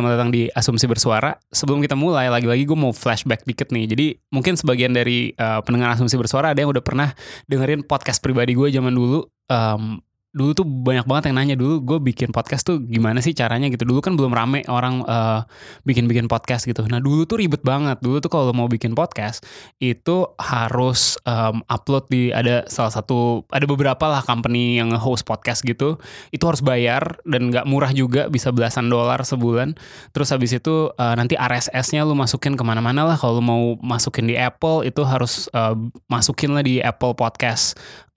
Selamat 0.00 0.16
datang 0.16 0.32
di 0.32 0.48
Asumsi 0.48 0.88
Bersuara. 0.88 1.36
Sebelum 1.52 1.84
kita 1.84 1.92
mulai, 1.92 2.32
lagi-lagi 2.32 2.64
gue 2.64 2.72
mau 2.72 2.88
flashback 2.88 3.44
dikit 3.44 3.68
nih. 3.68 3.84
Jadi 3.84 4.16
mungkin 4.32 4.56
sebagian 4.56 4.96
dari 4.96 5.36
uh, 5.36 5.60
pendengar 5.60 5.92
Asumsi 5.92 6.16
Bersuara 6.16 6.56
ada 6.56 6.60
yang 6.64 6.72
udah 6.72 6.80
pernah 6.80 7.12
dengerin 7.52 7.84
podcast 7.84 8.24
pribadi 8.24 8.56
gue 8.56 8.72
zaman 8.72 8.96
dulu. 8.96 9.28
Um, 9.52 10.00
dulu 10.30 10.54
tuh 10.54 10.62
banyak 10.62 11.10
banget 11.10 11.30
yang 11.30 11.36
nanya 11.42 11.56
dulu 11.58 11.82
gue 11.82 11.98
bikin 11.98 12.30
podcast 12.30 12.62
tuh 12.62 12.78
gimana 12.78 13.18
sih 13.18 13.34
caranya? 13.34 13.66
Gitu. 13.66 13.82
Dulu 13.82 13.98
kan 13.98 14.14
belum 14.14 14.30
rame 14.30 14.62
orang 14.70 15.02
uh, 15.02 15.42
bikin-bikin 15.82 16.30
podcast 16.30 16.70
gitu. 16.70 16.86
Nah 16.86 17.02
dulu 17.02 17.26
tuh 17.26 17.42
ribet 17.42 17.66
banget. 17.66 17.98
Dulu 17.98 18.22
tuh 18.22 18.30
kalau 18.30 18.54
mau 18.54 18.70
bikin 18.70 18.94
podcast 18.94 19.42
itu 19.82 20.30
harus 20.38 21.18
um, 21.26 21.66
upload 21.66 22.06
di 22.14 22.30
ada 22.30 22.62
salah 22.70 22.94
satu 22.94 23.42
ada 23.50 23.66
beberapa 23.66 24.06
lah 24.06 24.22
company 24.22 24.78
yang 24.78 24.94
host 24.94 25.26
podcast 25.26 25.66
gitu. 25.66 25.98
Itu 26.30 26.46
harus 26.46 26.62
bayar 26.62 27.18
dan 27.26 27.50
nggak 27.50 27.66
murah 27.66 27.90
juga 27.90 28.30
bisa 28.30 28.54
belasan 28.54 28.86
dolar 28.86 29.26
sebulan. 29.26 29.74
Terus 30.14 30.30
habis 30.30 30.54
itu 30.54 30.94
uh, 30.94 31.14
nanti 31.18 31.34
RSS-nya 31.34 32.06
lu 32.06 32.14
masukin 32.14 32.54
ke 32.54 32.62
mana-mana 32.62 33.02
lah. 33.02 33.18
Kalau 33.18 33.42
mau 33.42 33.74
masukin 33.82 34.30
di 34.30 34.38
Apple 34.38 34.86
itu 34.86 35.02
harus 35.02 35.50
uh, 35.58 35.74
masukin 36.06 36.54
lah 36.54 36.62
di 36.62 36.78
Apple 36.78 37.18
Podcast 37.18 37.74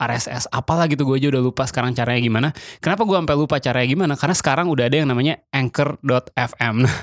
RSS 0.10 0.52
apalah 0.52 0.86
gitu 0.92 1.08
gue 1.08 1.20
aja 1.20 1.28
udah 1.34 1.44
lupa 1.44 1.64
sekarang 1.68 1.96
caranya 1.96 2.22
gimana. 2.22 2.50
Kenapa 2.84 3.04
gue 3.08 3.16
sampai 3.16 3.36
lupa 3.38 3.56
caranya 3.60 3.88
gimana? 3.88 4.14
Karena 4.20 4.36
sekarang 4.36 4.68
udah 4.72 4.86
ada 4.88 4.96
yang 5.00 5.10
namanya 5.10 5.40
anchor.fm. 5.52 6.76
Nah, 6.84 7.00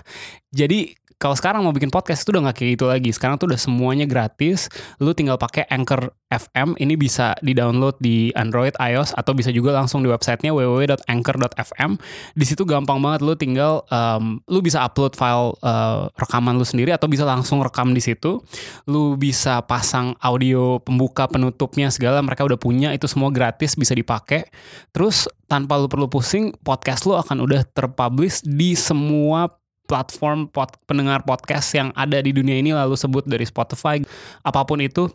jadi 0.52 0.92
kalau 1.20 1.36
sekarang 1.36 1.60
mau 1.60 1.76
bikin 1.76 1.92
podcast 1.92 2.24
itu 2.24 2.32
udah 2.32 2.48
gak 2.48 2.64
kayak 2.64 2.80
gitu 2.80 2.88
lagi. 2.88 3.12
Sekarang 3.12 3.36
tuh 3.36 3.52
udah 3.52 3.60
semuanya 3.60 4.08
gratis. 4.08 4.72
Lu 4.96 5.12
tinggal 5.12 5.36
pakai 5.36 5.68
Anchor 5.68 6.16
FM. 6.32 6.80
Ini 6.80 6.96
bisa 6.96 7.36
di-download 7.44 8.00
di 8.00 8.32
Android, 8.32 8.72
iOS 8.80 9.12
atau 9.12 9.36
bisa 9.36 9.52
juga 9.52 9.76
langsung 9.76 10.00
di 10.00 10.08
websitenya 10.08 10.56
www.anchor.fm. 10.56 12.00
Di 12.32 12.44
situ 12.48 12.64
gampang 12.64 13.04
banget 13.04 13.20
lu 13.20 13.36
tinggal 13.36 13.84
um, 13.92 14.40
lu 14.48 14.64
bisa 14.64 14.80
upload 14.80 15.12
file 15.12 15.60
uh, 15.60 16.08
rekaman 16.16 16.56
lu 16.56 16.64
sendiri 16.64 16.96
atau 16.96 17.04
bisa 17.04 17.28
langsung 17.28 17.60
rekam 17.60 17.92
di 17.92 18.00
situ. 18.00 18.40
Lu 18.88 19.20
bisa 19.20 19.60
pasang 19.68 20.16
audio 20.24 20.80
pembuka 20.80 21.28
penutupnya 21.28 21.92
segala 21.92 22.24
mereka 22.24 22.48
udah 22.48 22.56
punya 22.56 22.96
itu 22.96 23.04
semua 23.04 23.28
gratis 23.28 23.76
bisa 23.76 23.92
dipakai. 23.92 24.48
Terus 24.88 25.28
tanpa 25.52 25.76
lu 25.76 25.84
perlu 25.84 26.08
pusing, 26.08 26.56
podcast 26.64 27.04
lu 27.04 27.12
akan 27.12 27.44
udah 27.44 27.60
terpublish 27.76 28.40
di 28.40 28.72
semua 28.72 29.59
platform 29.90 30.46
pod, 30.46 30.70
pendengar 30.86 31.26
podcast 31.26 31.74
yang 31.74 31.90
ada 31.98 32.22
di 32.22 32.30
dunia 32.30 32.62
ini 32.62 32.70
lalu 32.70 32.94
sebut 32.94 33.26
dari 33.26 33.42
Spotify 33.42 33.98
apa 34.46 34.62
pun 34.62 34.78
itu 34.78 35.10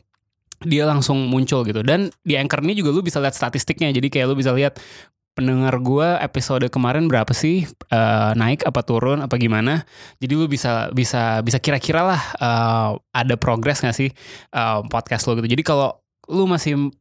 dia 0.67 0.83
langsung 0.83 1.31
muncul 1.31 1.63
gitu. 1.63 1.79
Dan 1.79 2.11
di 2.27 2.35
Anchor 2.35 2.59
ini 2.63 2.75
juga 2.75 2.91
lu 2.91 2.99
bisa 2.99 3.23
lihat 3.23 3.35
statistiknya. 3.35 3.95
Jadi 3.95 4.11
kayak 4.11 4.27
lu 4.31 4.35
bisa 4.35 4.51
lihat 4.51 4.79
pendengar 5.35 5.75
gue 5.83 6.07
episode 6.23 6.63
kemarin 6.71 7.11
berapa 7.11 7.31
sih? 7.35 7.67
Uh, 7.91 8.31
naik 8.39 8.63
apa 8.63 8.83
turun 8.83 9.19
apa 9.23 9.35
gimana? 9.35 9.83
Jadi 10.23 10.33
lu 10.35 10.47
bisa 10.47 10.91
bisa 10.95 11.43
bisa 11.43 11.59
kira-kira 11.59 12.07
lah 12.07 12.21
uh, 12.39 12.89
ada 13.11 13.35
progres 13.35 13.83
gak 13.83 13.95
sih 13.95 14.11
uh, 14.55 14.83
podcast 14.87 15.27
lo 15.27 15.35
gitu. 15.39 15.51
Jadi 15.51 15.63
kalau 15.63 15.99
lu 16.31 16.47
masih 16.47 16.91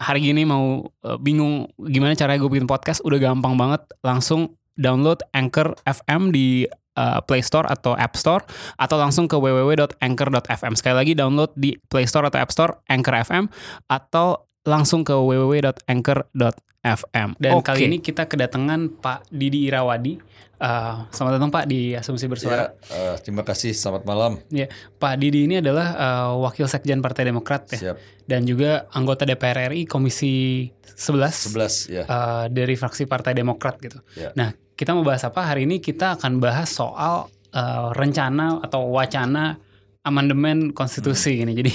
hari 0.00 0.24
gini 0.24 0.48
mau 0.48 0.88
uh, 1.04 1.18
bingung 1.20 1.68
gimana 1.76 2.16
caranya 2.16 2.40
gue 2.40 2.50
bikin 2.50 2.68
podcast 2.70 3.04
udah 3.04 3.18
gampang 3.20 3.54
banget 3.58 3.84
langsung 4.00 4.56
download 4.74 5.22
Anchor 5.34 5.76
FM 5.86 6.34
di 6.34 6.66
uh, 6.96 7.20
Play 7.22 7.42
Store 7.42 7.66
atau 7.66 7.94
App 7.94 8.14
Store 8.18 8.42
atau 8.78 8.96
langsung 8.98 9.26
ke 9.30 9.36
www.anchor.fm. 9.36 10.72
Sekali 10.78 10.94
lagi 10.96 11.12
download 11.14 11.52
di 11.54 11.76
Play 11.90 12.06
Store 12.06 12.26
atau 12.30 12.38
App 12.40 12.50
Store 12.54 12.72
Anchor 12.90 13.14
FM 13.14 13.44
atau 13.90 14.53
langsung 14.64 15.04
ke 15.04 15.12
www.anchor.fm. 15.12 17.28
Dan 17.36 17.52
okay. 17.60 17.64
kali 17.64 17.80
ini 17.92 18.00
kita 18.00 18.24
kedatangan 18.24 18.96
Pak 18.98 19.28
Didi 19.28 19.68
Irawadi. 19.68 20.16
Uh, 20.54 21.04
selamat 21.12 21.32
datang 21.36 21.52
Pak 21.52 21.64
di 21.68 21.92
Asumsi 21.92 22.24
Bersuara. 22.24 22.72
Ya, 22.88 22.96
uh, 22.96 23.14
terima 23.20 23.44
kasih, 23.44 23.76
selamat 23.76 24.08
malam. 24.08 24.40
Ya, 24.48 24.72
Pak 24.96 25.20
Didi 25.20 25.44
ini 25.44 25.60
adalah 25.60 25.92
uh, 25.92 26.40
Wakil 26.40 26.64
Sekjen 26.64 27.04
Partai 27.04 27.28
Demokrat 27.28 27.68
ya. 27.76 27.92
Siap. 27.92 27.96
Dan 28.24 28.48
juga 28.48 28.88
anggota 28.96 29.28
DPR 29.28 29.68
RI 29.68 29.84
Komisi 29.84 30.64
11. 30.96 31.52
11 31.52 31.92
ya. 31.92 32.08
Uh, 32.08 32.48
dari 32.48 32.80
fraksi 32.80 33.04
Partai 33.04 33.36
Demokrat 33.36 33.76
gitu. 33.84 34.00
Ya. 34.16 34.32
Nah, 34.32 34.56
kita 34.72 34.96
mau 34.96 35.04
bahas 35.04 35.28
apa? 35.28 35.44
Hari 35.44 35.68
ini 35.68 35.84
kita 35.84 36.16
akan 36.16 36.40
bahas 36.40 36.72
soal 36.72 37.28
uh, 37.52 37.92
rencana 37.92 38.64
atau 38.64 38.88
wacana 38.88 39.60
amandemen 40.04 40.76
konstitusi 40.76 41.40
hmm. 41.40 41.42
ini. 41.48 41.52
Jadi 41.64 41.74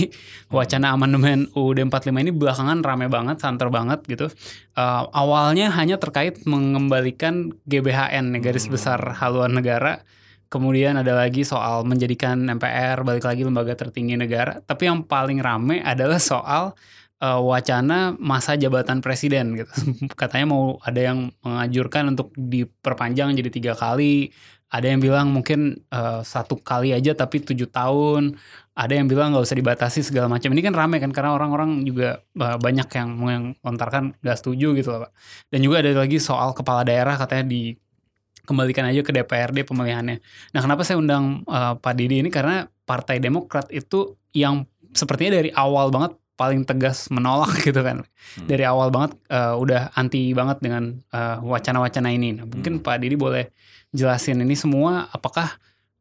wacana 0.54 0.94
amandemen 0.94 1.50
UUD 1.58 1.90
45 1.90 2.14
ini 2.14 2.32
belakangan 2.32 2.80
rame 2.86 3.10
banget, 3.10 3.42
santer 3.42 3.68
banget 3.74 4.06
gitu. 4.06 4.30
Uh, 4.78 5.10
awalnya 5.12 5.74
hanya 5.74 5.98
terkait 5.98 6.46
mengembalikan 6.46 7.52
GBHN, 7.66 8.38
garis 8.40 8.70
hmm. 8.70 8.74
besar 8.78 9.00
haluan 9.18 9.58
negara. 9.58 10.06
Kemudian 10.50 10.98
ada 10.98 11.14
lagi 11.14 11.46
soal 11.46 11.86
menjadikan 11.86 12.42
MPR 12.42 13.06
balik 13.06 13.22
lagi 13.22 13.46
lembaga 13.46 13.78
tertinggi 13.78 14.18
negara. 14.18 14.58
Tapi 14.62 14.90
yang 14.90 15.06
paling 15.06 15.42
rame 15.46 15.82
adalah 15.82 16.18
soal 16.18 16.74
uh, 17.22 17.42
wacana 17.44 18.16
masa 18.18 18.58
jabatan 18.58 19.04
presiden 19.04 19.54
gitu. 19.54 19.74
Katanya 20.20 20.50
mau 20.50 20.82
ada 20.82 21.14
yang 21.14 21.30
mengajurkan 21.46 22.18
untuk 22.18 22.34
diperpanjang 22.34 23.36
jadi 23.38 23.50
tiga 23.54 23.74
kali 23.78 24.34
ada 24.70 24.86
yang 24.86 25.02
bilang 25.02 25.34
mungkin 25.34 25.82
uh, 25.90 26.22
satu 26.22 26.62
kali 26.62 26.94
aja 26.94 27.18
tapi 27.18 27.42
tujuh 27.42 27.66
tahun. 27.74 28.38
Ada 28.78 29.02
yang 29.02 29.10
bilang 29.10 29.34
nggak 29.34 29.44
usah 29.44 29.58
dibatasi 29.58 30.06
segala 30.06 30.30
macam. 30.30 30.54
Ini 30.54 30.62
kan 30.62 30.74
rame 30.78 31.02
kan 31.02 31.10
karena 31.10 31.34
orang-orang 31.34 31.84
juga 31.84 32.22
uh, 32.38 32.56
banyak 32.62 32.88
yang 32.94 33.10
melontarkan 33.18 34.14
nggak 34.22 34.38
setuju 34.38 34.78
gitu 34.78 34.94
loh 34.94 35.10
pak. 35.10 35.12
Dan 35.50 35.60
juga 35.66 35.82
ada 35.82 35.92
lagi 35.98 36.22
soal 36.22 36.54
kepala 36.54 36.86
daerah 36.86 37.18
katanya 37.18 37.50
dikembalikan 37.50 38.86
aja 38.94 39.02
ke 39.02 39.10
DPRD 39.10 39.66
pemilihannya. 39.66 40.22
Nah 40.54 40.62
kenapa 40.62 40.86
saya 40.86 41.02
undang 41.02 41.42
uh, 41.50 41.74
Pak 41.76 41.94
Didi 41.98 42.22
ini? 42.22 42.30
Karena 42.30 42.64
Partai 42.86 43.18
Demokrat 43.18 43.74
itu 43.74 44.16
yang 44.38 44.70
sepertinya 44.94 45.42
dari 45.42 45.50
awal 45.50 45.90
banget 45.90 46.14
paling 46.38 46.64
tegas 46.64 47.10
menolak 47.10 47.58
gitu 47.68 47.82
kan. 47.82 48.06
Hmm. 48.38 48.46
dari 48.46 48.64
awal 48.64 48.94
banget 48.94 49.18
uh, 49.34 49.58
udah 49.58 49.90
anti 49.98 50.30
banget 50.38 50.62
dengan 50.62 51.02
wacana-wacana 51.42 52.14
uh, 52.14 52.16
ini. 52.16 52.38
Nah, 52.38 52.46
mungkin 52.46 52.80
hmm. 52.80 52.86
Pak 52.86 53.02
Didi 53.02 53.18
boleh 53.18 53.50
jelasin 53.96 54.42
ini 54.42 54.54
semua 54.54 55.10
apakah 55.10 55.58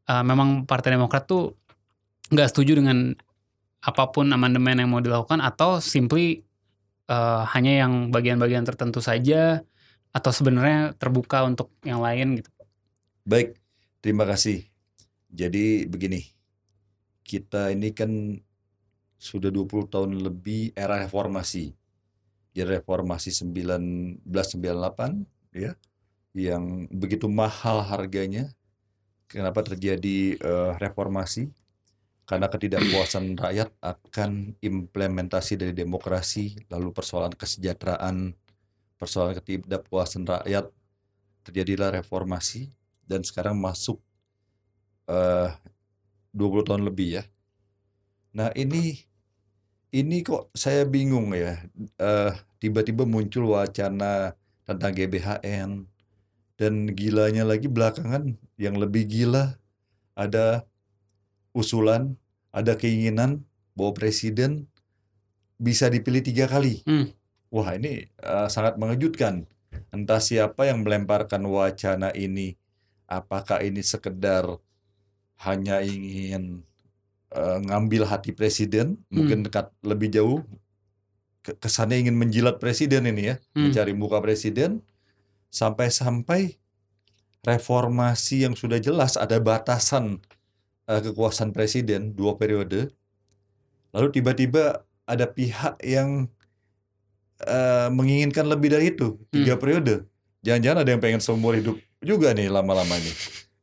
uh, 0.08 0.24
memang 0.24 0.68
Partai 0.68 0.96
Demokrat 0.96 1.24
tuh 1.28 1.56
nggak 2.28 2.48
setuju 2.52 2.76
dengan 2.80 3.16
apa 3.80 4.10
pun 4.10 4.28
amandemen 4.28 4.82
yang 4.82 4.90
mau 4.90 5.00
dilakukan 5.00 5.40
atau 5.40 5.78
simply 5.80 6.44
uh, 7.08 7.46
hanya 7.54 7.86
yang 7.86 8.10
bagian-bagian 8.12 8.66
tertentu 8.66 9.00
saja 9.00 9.62
atau 10.12 10.30
sebenarnya 10.34 10.96
terbuka 10.98 11.46
untuk 11.46 11.72
yang 11.86 12.02
lain 12.02 12.42
gitu. 12.42 12.50
Baik, 13.28 13.56
terima 14.00 14.24
kasih. 14.24 14.64
Jadi 15.28 15.84
begini, 15.84 16.24
kita 17.22 17.70
ini 17.70 17.92
kan 17.92 18.10
sudah 19.20 19.52
20 19.52 19.92
tahun 19.92 20.10
lebih 20.16 20.72
era 20.72 20.96
reformasi. 21.04 21.76
Jadi 22.56 22.80
reformasi 22.80 23.30
1998 23.30 24.24
ya 25.54 25.76
yang 26.38 26.86
begitu 26.94 27.26
mahal 27.26 27.82
harganya. 27.82 28.52
Kenapa 29.28 29.60
terjadi 29.60 30.38
uh, 30.40 30.78
reformasi? 30.78 31.50
Karena 32.24 32.46
ketidakpuasan 32.48 33.34
rakyat 33.44 33.68
akan 33.82 34.54
implementasi 34.62 35.58
dari 35.58 35.74
demokrasi, 35.74 36.56
lalu 36.70 36.94
persoalan 36.94 37.34
kesejahteraan, 37.34 38.36
persoalan 38.96 39.36
ketidakpuasan 39.42 40.24
rakyat, 40.24 40.70
terjadilah 41.44 41.92
reformasi 42.00 42.68
dan 43.08 43.24
sekarang 43.24 43.56
masuk 43.56 43.96
eh, 45.08 45.48
uh, 45.48 46.36
20 46.36 46.68
tahun 46.68 46.82
lebih 46.84 47.20
ya. 47.20 47.24
Nah 48.36 48.52
ini 48.52 49.00
ini 49.88 50.20
kok 50.20 50.52
saya 50.52 50.84
bingung 50.84 51.32
ya. 51.32 51.56
tiba 51.96 52.36
tiba-tiba 52.60 53.08
muncul 53.08 53.56
wacana 53.56 54.36
tentang 54.68 54.92
GBHN, 54.92 55.88
dan 56.58 56.90
gilanya 56.90 57.46
lagi 57.46 57.70
belakangan 57.70 58.34
yang 58.58 58.74
lebih 58.76 59.06
gila 59.06 59.54
ada 60.18 60.66
usulan, 61.54 62.18
ada 62.50 62.74
keinginan 62.74 63.46
bahwa 63.78 63.94
presiden 63.94 64.66
bisa 65.54 65.86
dipilih 65.86 66.20
tiga 66.20 66.50
kali. 66.50 66.82
Hmm. 66.82 67.14
Wah 67.48 67.78
ini 67.78 68.10
uh, 68.20 68.50
sangat 68.50 68.74
mengejutkan. 68.76 69.46
Entah 69.94 70.18
siapa 70.18 70.66
yang 70.66 70.82
melemparkan 70.82 71.46
wacana 71.46 72.10
ini. 72.12 72.58
Apakah 73.08 73.62
ini 73.64 73.80
sekedar 73.80 74.44
hanya 75.40 75.80
ingin 75.80 76.60
eh, 77.32 77.58
ngambil 77.64 78.04
hati 78.04 78.36
presiden, 78.36 79.00
mungkin 79.08 79.44
dekat 79.48 79.72
lebih 79.80 80.12
jauh 80.12 80.40
ke- 81.40 81.56
kesannya 81.56 82.04
ingin 82.04 82.16
menjilat 82.20 82.60
presiden 82.60 83.08
ini 83.08 83.32
ya, 83.32 83.36
Hmm. 83.56 83.68
mencari 83.72 83.92
muka 83.96 84.20
presiden 84.20 84.84
sampai-sampai 85.48 86.56
reformasi 87.46 88.44
yang 88.44 88.54
sudah 88.58 88.76
jelas 88.82 89.16
ada 89.16 89.40
batasan 89.40 90.20
eh, 90.90 91.00
kekuasaan 91.00 91.54
presiden 91.54 92.12
dua 92.12 92.36
periode. 92.36 92.92
Lalu 93.94 94.08
tiba-tiba 94.12 94.84
ada 95.08 95.24
pihak 95.24 95.80
yang 95.80 96.28
eh, 97.42 97.88
menginginkan 97.88 98.44
lebih 98.44 98.74
dari 98.74 98.92
itu, 98.92 99.16
tiga 99.32 99.56
periode. 99.56 100.04
Jangan-jangan 100.44 100.78
ada 100.84 100.90
yang 100.92 101.02
pengen 101.02 101.22
seumur 101.24 101.56
hidup 101.56 101.76
juga 101.98 102.30
nih 102.30 102.52
lama-lama 102.52 102.94
ini. 102.94 103.12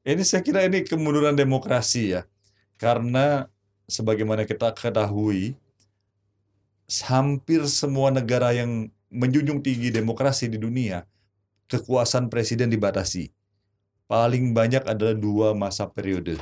Ini 0.05 0.21
saya 0.21 0.45
kira 0.45 0.61
ini 0.67 0.85
kemunduran 0.85 1.33
demokrasi 1.33 2.13
ya. 2.13 2.21
Karena 2.77 3.47
sebagaimana 3.87 4.43
kita 4.43 4.75
ketahui, 4.75 5.55
hampir 7.07 7.65
semua 7.65 8.13
negara 8.13 8.53
yang 8.53 8.91
menjunjung 9.09 9.63
tinggi 9.63 9.89
demokrasi 9.89 10.51
di 10.51 10.59
dunia, 10.61 11.07
kekuasaan 11.71 12.29
presiden 12.29 12.69
dibatasi. 12.69 13.31
Paling 14.05 14.53
banyak 14.53 14.85
adalah 14.85 15.17
dua 15.17 15.57
masa 15.57 15.89
periode. 15.89 16.37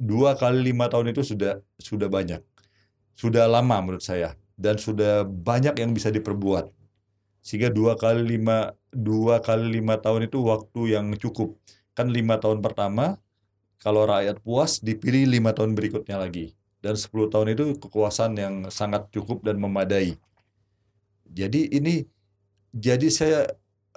Dua 0.00 0.32
kali 0.32 0.72
lima 0.72 0.88
tahun 0.88 1.12
itu 1.12 1.20
sudah 1.36 1.60
sudah 1.76 2.08
banyak. 2.08 2.40
Sudah 3.12 3.44
lama 3.44 3.84
menurut 3.84 4.00
saya. 4.00 4.32
Dan 4.56 4.80
sudah 4.80 5.24
banyak 5.28 5.76
yang 5.76 5.92
bisa 5.92 6.08
diperbuat. 6.08 6.72
Sehingga 7.40 7.72
dua 7.72 7.96
kali 7.96 8.36
lima, 8.36 8.76
dua 8.92 9.40
kali 9.40 9.80
lima 9.80 9.96
tahun 10.00 10.28
itu 10.28 10.40
waktu 10.40 10.96
yang 10.96 11.12
cukup. 11.16 11.56
Kan 11.96 12.12
lima 12.12 12.40
tahun 12.40 12.60
pertama, 12.64 13.20
kalau 13.80 14.04
rakyat 14.04 14.40
puas 14.44 14.80
dipilih 14.80 15.24
lima 15.28 15.56
tahun 15.56 15.72
berikutnya 15.72 16.20
lagi. 16.20 16.52
Dan 16.80 16.96
10 16.96 17.28
tahun 17.28 17.52
itu 17.52 17.76
kekuasaan 17.76 18.40
yang 18.40 18.54
sangat 18.72 19.12
cukup 19.12 19.44
dan 19.44 19.60
memadai. 19.60 20.16
Jadi 21.28 21.68
ini, 21.76 22.08
jadi 22.72 23.08
saya 23.12 23.40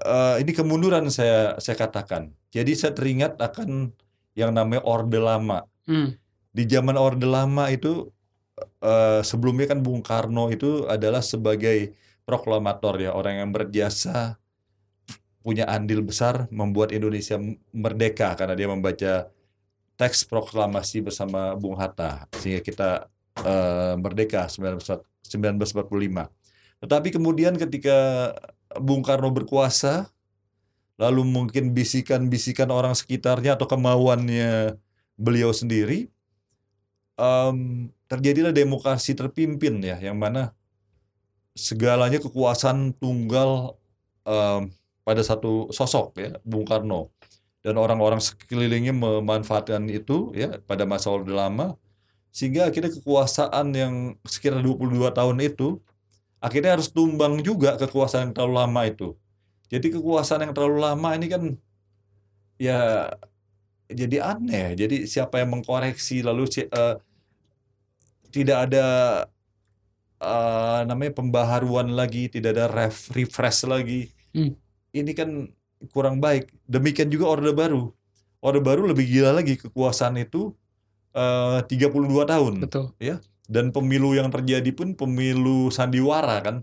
eh, 0.04 0.36
ini 0.44 0.52
kemunduran 0.52 1.08
saya 1.10 1.58
saya 1.58 1.80
katakan. 1.80 2.32
Jadi 2.54 2.76
saya 2.78 2.94
teringat 2.94 3.40
akan 3.40 3.96
yang 4.38 4.54
namanya 4.54 4.84
Orde 4.86 5.18
Lama. 5.18 5.66
Hmm. 5.88 6.14
Di 6.54 6.64
zaman 6.70 7.00
Orde 7.00 7.26
Lama 7.26 7.72
itu 7.74 8.12
eh, 8.84 9.22
sebelumnya 9.26 9.72
kan 9.74 9.82
Bung 9.82 10.06
Karno 10.06 10.52
itu 10.54 10.86
adalah 10.86 11.24
sebagai 11.26 11.96
proklamator 12.24 13.00
ya 13.04 13.12
orang 13.12 13.44
yang 13.44 13.50
berjasa 13.52 14.40
punya 15.44 15.68
andil 15.68 16.00
besar 16.00 16.48
membuat 16.56 16.96
Indonesia 16.96 17.36
merdeka 17.76 18.32
karena 18.40 18.56
dia 18.56 18.68
membaca 18.72 19.14
teks 20.00 20.24
proklamasi 20.26 21.04
bersama 21.04 21.52
Bung 21.60 21.76
Hatta 21.76 22.32
sehingga 22.40 22.64
kita 22.64 22.90
eh, 23.44 23.96
merdeka 24.00 24.48
1945. 24.48 25.64
Tetapi 26.84 27.10
kemudian 27.16 27.56
ketika 27.56 28.32
Bung 28.80 29.06
Karno 29.06 29.30
berkuasa 29.30 30.10
lalu 30.98 31.26
mungkin 31.26 31.74
bisikan-bisikan 31.74 32.70
orang 32.70 32.94
sekitarnya 32.94 33.58
atau 33.58 33.66
kemauannya 33.66 34.78
beliau 35.18 35.50
sendiri 35.50 36.14
em, 37.18 37.90
terjadilah 38.10 38.54
demokrasi 38.54 39.18
terpimpin 39.18 39.82
ya 39.82 39.98
yang 40.02 40.18
mana 40.18 40.54
segalanya 41.54 42.18
kekuasaan 42.22 42.94
tunggal 42.98 43.78
em, 44.26 44.70
pada 45.04 45.22
satu 45.22 45.70
sosok 45.70 46.18
ya 46.18 46.32
Bung 46.48 46.66
Karno. 46.66 47.12
Dan 47.64 47.80
orang-orang 47.80 48.20
sekelilingnya 48.20 48.92
memanfaatkan 48.92 49.88
itu 49.88 50.36
ya 50.36 50.60
pada 50.68 50.84
masa 50.84 51.08
Orde 51.08 51.32
Lama 51.32 51.80
sehingga 52.34 52.68
akhirnya 52.68 52.92
kekuasaan 52.92 53.72
yang 53.72 53.94
sekitar 54.28 54.60
22 54.60 55.00
tahun 55.16 55.38
itu 55.40 55.80
akhirnya 56.44 56.76
harus 56.76 56.92
tumbang 56.92 57.40
juga 57.40 57.80
kekuasaan 57.80 58.30
yang 58.30 58.34
terlalu 58.36 58.56
lama 58.60 58.82
itu. 58.84 59.16
Jadi 59.72 59.88
kekuasaan 59.96 60.44
yang 60.44 60.54
terlalu 60.54 60.84
lama 60.84 61.10
ini 61.16 61.28
kan 61.32 61.44
ya 62.60 63.08
jadi 63.88 64.36
aneh. 64.36 64.76
Jadi 64.76 65.08
siapa 65.08 65.40
yang 65.40 65.56
mengkoreksi 65.56 66.20
lalu 66.20 66.52
eh, 66.60 66.96
tidak 68.36 68.58
ada 68.70 68.86
eh, 70.20 70.82
namanya 70.84 71.16
pembaharuan 71.16 71.96
lagi, 71.96 72.28
tidak 72.28 72.60
ada 72.60 72.68
ref, 72.68 73.08
refresh 73.16 73.64
lagi. 73.64 74.12
Hmm. 74.36 74.60
Ini 74.92 75.12
kan 75.16 75.48
kurang 75.96 76.20
baik. 76.20 76.52
Demikian 76.68 77.08
juga 77.08 77.32
Orde 77.40 77.56
Baru. 77.56 77.96
Orde 78.44 78.60
Baru 78.60 78.84
lebih 78.84 79.08
gila 79.08 79.32
lagi 79.32 79.56
kekuasaan 79.56 80.20
itu 80.20 80.52
eh, 81.16 81.64
32 81.64 82.28
tahun. 82.28 82.54
Betul. 82.68 82.92
Dan 83.54 83.70
pemilu 83.70 84.18
yang 84.18 84.34
terjadi 84.34 84.74
pun 84.74 84.98
pemilu 84.98 85.70
sandiwara 85.70 86.42
kan. 86.42 86.58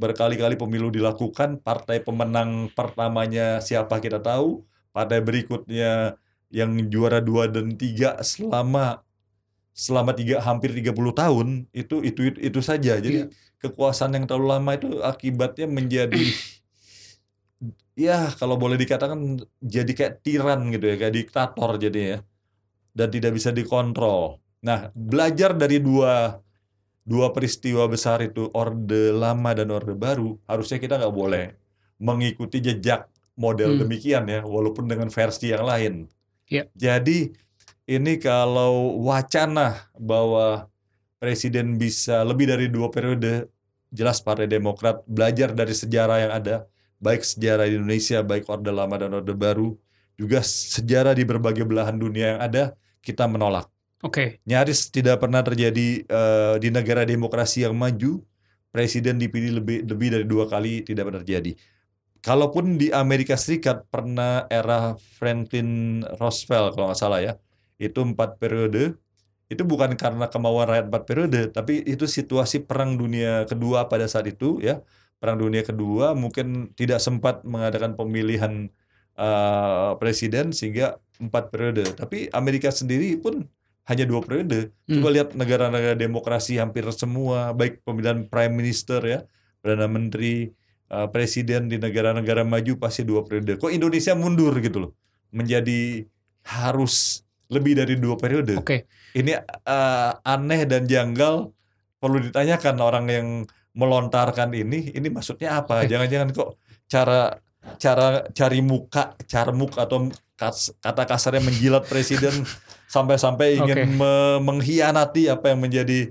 Berkali-kali 0.00 0.56
pemilu 0.56 0.88
dilakukan, 0.88 1.60
partai 1.60 2.00
pemenang 2.00 2.72
pertamanya 2.72 3.60
siapa 3.60 4.00
kita 4.00 4.16
tahu, 4.24 4.64
partai 4.96 5.20
berikutnya 5.20 6.16
yang 6.48 6.72
juara 6.88 7.20
dua 7.20 7.46
dan 7.52 7.76
tiga 7.76 8.16
selama 8.24 9.04
selama 9.70 10.12
tiga 10.12 10.42
hampir 10.42 10.74
30 10.74 10.92
tahun 11.14 11.48
itu 11.70 11.96
itu 12.02 12.20
itu, 12.32 12.38
itu 12.40 12.60
saja. 12.64 12.98
Jadi 12.98 13.30
kekuasaan 13.62 14.16
yang 14.16 14.24
terlalu 14.28 14.46
lama 14.56 14.70
itu 14.76 14.88
akibatnya 15.04 15.66
menjadi 15.70 16.20
ya 18.08 18.32
kalau 18.40 18.56
boleh 18.56 18.76
dikatakan 18.80 19.40
jadi 19.60 19.92
kayak 19.98 20.14
tiran 20.24 20.60
gitu 20.74 20.84
ya, 20.90 20.96
kayak 21.00 21.14
diktator 21.14 21.70
jadi 21.76 22.00
ya. 22.00 22.18
Dan 22.90 23.08
tidak 23.14 23.32
bisa 23.38 23.54
dikontrol. 23.54 24.42
Nah, 24.60 24.92
belajar 24.92 25.56
dari 25.56 25.80
dua 25.80 26.36
dua 27.00 27.32
peristiwa 27.32 27.88
besar 27.88 28.20
itu 28.22 28.52
Orde 28.52 29.10
Lama 29.10 29.50
dan 29.56 29.72
Orde 29.72 29.96
Baru, 29.96 30.36
harusnya 30.46 30.78
kita 30.78 31.00
nggak 31.00 31.14
boleh 31.16 31.56
mengikuti 32.00 32.60
jejak 32.60 33.08
model 33.40 33.76
Hmm. 33.76 33.80
demikian 33.88 34.24
ya, 34.28 34.44
walaupun 34.44 34.84
dengan 34.86 35.08
versi 35.08 35.50
yang 35.50 35.64
lain. 35.64 35.94
Iya. 36.46 36.68
Jadi 36.76 37.32
ini 37.88 38.20
kalau 38.20 39.00
wacana 39.00 39.90
bahwa 39.96 40.68
presiden 41.18 41.80
bisa 41.80 42.22
lebih 42.22 42.46
dari 42.52 42.68
dua 42.68 42.92
periode, 42.92 43.48
jelas 43.90 44.20
Partai 44.22 44.46
Demokrat 44.46 45.02
belajar 45.08 45.50
dari 45.56 45.74
sejarah 45.74 46.18
yang 46.20 46.32
ada, 46.36 46.56
baik 47.00 47.24
sejarah 47.24 47.66
di 47.66 47.80
Indonesia, 47.80 48.20
baik 48.22 48.46
Orde 48.46 48.70
Lama 48.70 48.94
dan 49.00 49.10
Orde 49.16 49.34
Baru, 49.34 49.74
juga 50.20 50.44
sejarah 50.44 51.16
di 51.16 51.24
berbagai 51.24 51.64
belahan 51.64 51.96
dunia 51.96 52.36
yang 52.36 52.40
ada, 52.44 52.64
kita 53.00 53.24
menolak 53.24 53.66
Oke. 54.00 54.40
nyaris 54.48 54.88
tidak 54.88 55.20
pernah 55.20 55.44
terjadi 55.44 56.08
eh, 56.08 56.54
di 56.56 56.68
negara 56.72 57.04
demokrasi 57.04 57.68
yang 57.68 57.76
maju 57.76 58.24
presiden 58.72 59.20
dipilih 59.20 59.60
lebih 59.60 59.78
lebih 59.84 60.08
dari 60.14 60.24
dua 60.24 60.48
kali 60.48 60.80
tidak 60.86 61.10
pernah 61.12 61.20
terjadi. 61.20 61.52
Kalaupun 62.20 62.76
di 62.76 62.92
Amerika 62.92 63.36
Serikat 63.36 63.88
pernah 63.88 64.44
era 64.52 64.92
Franklin 65.16 66.00
Roosevelt 66.20 66.76
kalau 66.76 66.92
nggak 66.92 67.00
salah 67.00 67.20
ya 67.24 67.32
itu 67.80 68.00
empat 68.04 68.36
periode 68.40 68.96
itu 69.50 69.62
bukan 69.66 69.96
karena 69.98 70.28
kemauan 70.30 70.68
rakyat 70.68 70.86
empat 70.92 71.04
periode 71.08 71.40
tapi 71.50 71.82
itu 71.84 72.04
situasi 72.06 72.62
perang 72.68 72.94
dunia 73.00 73.48
kedua 73.50 73.88
pada 73.90 74.06
saat 74.06 74.28
itu 74.30 74.60
ya 74.62 74.84
perang 75.20 75.40
dunia 75.40 75.64
kedua 75.66 76.12
mungkin 76.14 76.70
tidak 76.78 77.00
sempat 77.02 77.42
mengadakan 77.44 77.96
pemilihan 77.98 78.68
eh, 79.18 79.90
presiden 80.00 80.52
sehingga 80.52 81.00
empat 81.20 81.50
periode 81.52 81.84
tapi 81.96 82.28
Amerika 82.36 82.68
sendiri 82.70 83.16
pun 83.20 83.48
hanya 83.90 84.06
dua 84.06 84.22
periode 84.22 84.70
Hmm. 84.86 85.02
Coba 85.02 85.08
lihat 85.14 85.28
negara-negara 85.38 85.94
demokrasi 85.94 86.58
hampir 86.58 86.82
semua, 86.90 87.54
baik 87.54 87.86
pemilihan 87.86 88.26
prime 88.26 88.54
minister 88.54 88.98
ya, 89.06 89.22
perdana 89.62 89.86
menteri, 89.86 90.50
eh, 90.90 91.08
presiden 91.14 91.70
di 91.70 91.78
negara-negara 91.78 92.42
maju 92.42 92.74
pasti 92.78 93.06
dua 93.06 93.22
periode. 93.22 93.54
Kok 93.58 93.70
Indonesia 93.70 94.18
mundur 94.18 94.54
gitu 94.58 94.78
loh, 94.82 94.92
menjadi 95.30 96.06
harus 96.42 97.22
lebih 97.50 97.78
dari 97.78 97.94
dua 97.98 98.18
periode. 98.18 98.58
Oke. 98.58 98.90
Ini 99.14 99.30
eh, 99.46 100.12
aneh 100.26 100.62
dan 100.66 100.90
janggal, 100.90 101.54
perlu 102.02 102.18
ditanyakan 102.18 102.76
orang 102.82 103.06
yang 103.06 103.26
melontarkan 103.78 104.50
ini, 104.50 104.90
ini 104.90 105.06
maksudnya 105.06 105.62
apa? 105.62 105.86
Jangan-jangan 105.86 106.34
kok 106.34 106.58
cara 106.90 107.38
cara 107.78 108.26
cari 108.34 108.58
muka, 108.58 109.14
carmuk 109.30 109.78
atau 109.78 110.10
kata 110.80 111.02
kasarnya 111.04 111.44
menjilat 111.44 111.84
presiden 111.84 112.32
sampai-sampai 112.90 113.62
ingin 113.62 113.76
Oke. 113.78 113.86
me- 113.86 114.40
mengkhianati 114.42 115.30
apa 115.30 115.54
yang 115.54 115.62
menjadi 115.62 116.10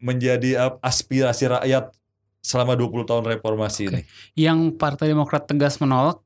menjadi 0.00 0.50
aspirasi 0.80 1.52
rakyat 1.52 1.92
selama 2.40 2.72
20 2.72 3.04
tahun 3.04 3.24
reformasi 3.36 3.82
Oke. 3.84 3.92
ini. 3.92 4.00
Yang 4.32 4.80
Partai 4.80 5.12
Demokrat 5.12 5.44
tegas 5.44 5.76
menolak 5.76 6.20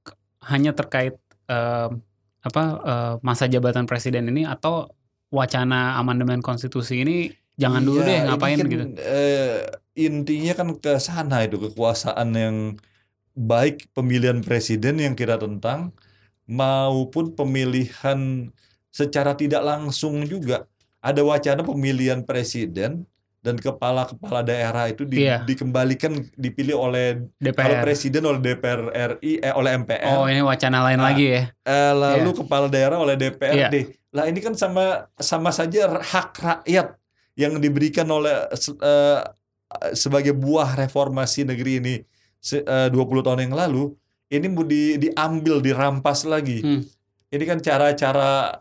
hanya 0.46 0.70
terkait 0.70 1.18
em, 1.50 1.98
apa 2.40 2.62
eh, 2.80 3.14
masa 3.20 3.50
jabatan 3.50 3.84
presiden 3.84 4.30
ini 4.30 4.46
atau 4.46 4.86
wacana 5.28 5.98
amandemen 5.98 6.38
konstitusi 6.40 7.02
ini 7.02 7.16
jangan 7.54 7.82
dulu 7.82 8.00
Iya, 8.00 8.08
deh 8.08 8.18
ngapain 8.26 8.56
kan, 8.56 8.66
gitu. 8.66 8.84
eh, 8.98 9.58
intinya 9.94 10.52
kan 10.54 10.68
ke 10.74 10.96
sana 10.96 11.44
itu 11.44 11.60
kekuasaan 11.60 12.28
yang 12.32 12.56
baik 13.36 13.90
pemilihan 13.92 14.40
presiden 14.40 14.98
yang 14.98 15.14
kita 15.14 15.38
tentang 15.38 15.92
maupun 16.48 17.30
pemilihan 17.30 18.50
secara 18.90 19.32
tidak 19.32 19.62
langsung 19.62 20.20
juga 20.24 20.66
ada 20.98 21.22
wacana 21.22 21.62
pemilihan 21.62 22.20
presiden 22.20 23.06
dan 23.40 23.56
kepala-kepala 23.56 24.44
daerah 24.44 24.84
itu 24.84 25.02
di- 25.02 25.24
Iya. 25.24 25.40
dikembalikan 25.42 26.12
dipilih 26.36 26.76
oleh 26.76 27.24
kalau 27.48 27.72
DPR. 27.72 27.80
presiden 27.80 28.22
oleh 28.22 28.36
DPR 28.38 28.80
RI 29.16 29.40
eh 29.40 29.48
oleh 29.50 29.72
MPR 29.74 30.12
Oh 30.14 30.28
ini 30.28 30.44
wacana 30.44 30.84
lain 30.84 31.00
Ah, 31.00 31.04
lagi 31.08 31.26
ya. 31.30 31.42
eh, 31.48 31.92
lalu 31.94 32.30
kepala 32.36 32.68
daerah 32.68 33.00
oleh 33.00 33.16
DPRD. 33.16 33.76
Lah 34.12 34.26
ini 34.26 34.38
kan 34.38 34.52
sama 34.52 35.08
sama 35.16 35.48
saja 35.50 35.88
hak 35.88 36.30
rakyat 36.36 37.00
yang 37.32 37.56
diberikan 37.56 38.04
oleh 38.06 38.44
eh, 38.52 39.20
sebagai 39.94 40.34
buah 40.34 40.76
reformasi 40.76 41.46
negeri 41.46 41.72
ini 41.78 41.94
eh, 42.44 42.88
20 42.90 42.92
tahun 43.22 43.40
yang 43.42 43.56
lalu 43.56 43.96
ini 44.28 44.46
mau 44.46 44.62
di- 44.62 45.00
diambil 45.00 45.58
dirampas 45.58 46.22
lagi. 46.22 46.60
Hmm. 46.60 46.84
Ini 47.30 47.44
kan 47.46 47.56
cara-cara 47.58 48.52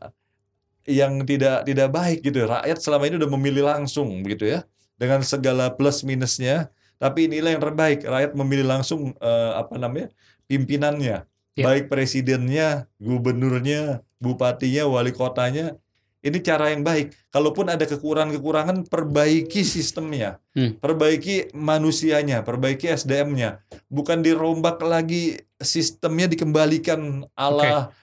yang 0.90 1.22
tidak 1.24 1.64
tidak 1.64 1.94
baik 1.94 2.20
gitu. 2.26 2.50
Rakyat 2.50 2.78
selama 2.82 3.06
ini 3.06 3.16
udah 3.22 3.30
memilih 3.30 3.64
langsung 3.70 4.10
begitu 4.26 4.50
ya 4.50 4.66
dengan 4.98 5.22
segala 5.22 5.70
plus 5.70 6.02
minusnya. 6.02 6.74
Tapi 7.00 7.32
inilah 7.32 7.56
yang 7.56 7.64
terbaik. 7.64 8.04
Rakyat 8.04 8.34
memilih 8.36 8.68
langsung 8.68 9.14
eh, 9.16 9.52
apa 9.56 9.78
namanya 9.78 10.10
pimpinannya, 10.50 11.24
Ya. 11.56 11.66
baik 11.68 11.88
presidennya, 11.88 12.88
gubernurnya, 13.00 14.02
bupatinya, 14.18 14.88
wali 14.88 15.12
kotanya. 15.12 15.76
Ini 16.20 16.36
cara 16.44 16.76
yang 16.76 16.84
baik. 16.84 17.16
Kalaupun 17.32 17.72
ada 17.72 17.88
kekurangan-kekurangan, 17.88 18.92
perbaiki 18.92 19.64
sistemnya, 19.64 20.44
Hmm. 20.52 20.76
perbaiki 20.76 21.56
manusianya, 21.56 22.44
perbaiki 22.44 22.92
SDM-nya. 22.92 23.64
Bukan 23.88 24.20
dirombak 24.20 24.84
lagi 24.84 25.40
sistemnya 25.64 26.28
dikembalikan 26.28 27.24
ala 27.40 27.96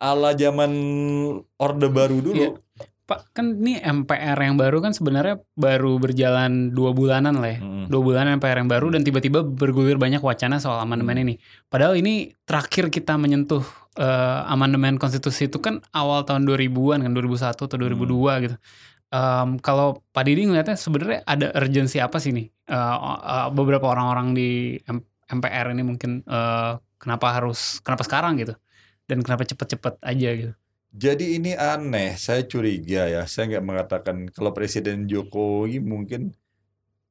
ala 0.00 0.32
zaman 0.34 0.72
Orde 1.60 1.88
Baru 1.92 2.24
dulu. 2.24 2.34
Iya. 2.34 2.50
Pak 3.04 3.34
kan 3.34 3.58
ini 3.58 3.74
MPR 3.74 4.38
yang 4.38 4.54
baru 4.54 4.78
kan 4.78 4.94
sebenarnya 4.94 5.42
baru 5.58 5.98
berjalan 5.98 6.70
dua 6.70 6.94
bulanan 6.94 7.42
lah 7.42 7.50
ya. 7.52 7.58
Mm. 7.58 7.90
Dua 7.90 8.02
bulanan 8.06 8.38
MPR 8.38 8.62
yang 8.62 8.70
baru 8.70 8.86
dan 8.94 9.02
tiba-tiba 9.02 9.42
bergulir 9.42 9.98
banyak 9.98 10.22
wacana 10.22 10.62
soal 10.62 10.78
amandemen 10.78 11.18
Hmm. 11.18 11.24
ini. 11.26 11.34
Padahal 11.66 11.98
ini 11.98 12.30
terakhir 12.46 12.86
kita 12.86 13.18
menyentuh 13.18 13.66
eh, 13.98 14.40
amandemen 14.46 14.94
konstitusi 14.94 15.50
itu 15.50 15.58
kan 15.58 15.82
awal 15.90 16.22
tahun 16.22 16.46
2000-an 16.46 17.02
kan 17.02 17.10
2001 17.10 17.66
atau 17.66 17.74
2002 17.74 18.46
gitu. 18.46 18.56
Em, 19.10 19.58
kalau 19.58 19.98
Pak 20.14 20.22
Didi 20.22 20.46
ngeliatnya 20.46 20.78
sebenarnya 20.78 21.26
ada 21.26 21.50
urgensi 21.58 21.98
apa 21.98 22.22
sih 22.22 22.30
nih? 22.30 22.46
Eh, 22.46 22.96
eh, 23.26 23.48
beberapa 23.50 23.90
orang-orang 23.90 24.38
di 24.38 24.78
M- 24.86 25.02
MPR 25.26 25.74
ini 25.74 25.82
mungkin 25.82 26.22
eh, 26.22 26.72
kenapa 26.94 27.26
harus 27.34 27.82
kenapa 27.82 28.06
sekarang 28.06 28.38
gitu? 28.38 28.54
Dan 29.10 29.26
kenapa 29.26 29.42
cepet-cepet 29.42 29.98
aja 29.98 30.30
gitu? 30.38 30.54
Jadi 30.94 31.38
ini 31.38 31.58
aneh, 31.58 32.14
saya 32.14 32.46
curiga 32.46 33.10
ya. 33.10 33.26
Saya 33.26 33.58
nggak 33.58 33.66
mengatakan 33.66 34.16
kalau 34.30 34.54
Presiden 34.54 35.10
Jokowi 35.10 35.82
mungkin 35.82 36.30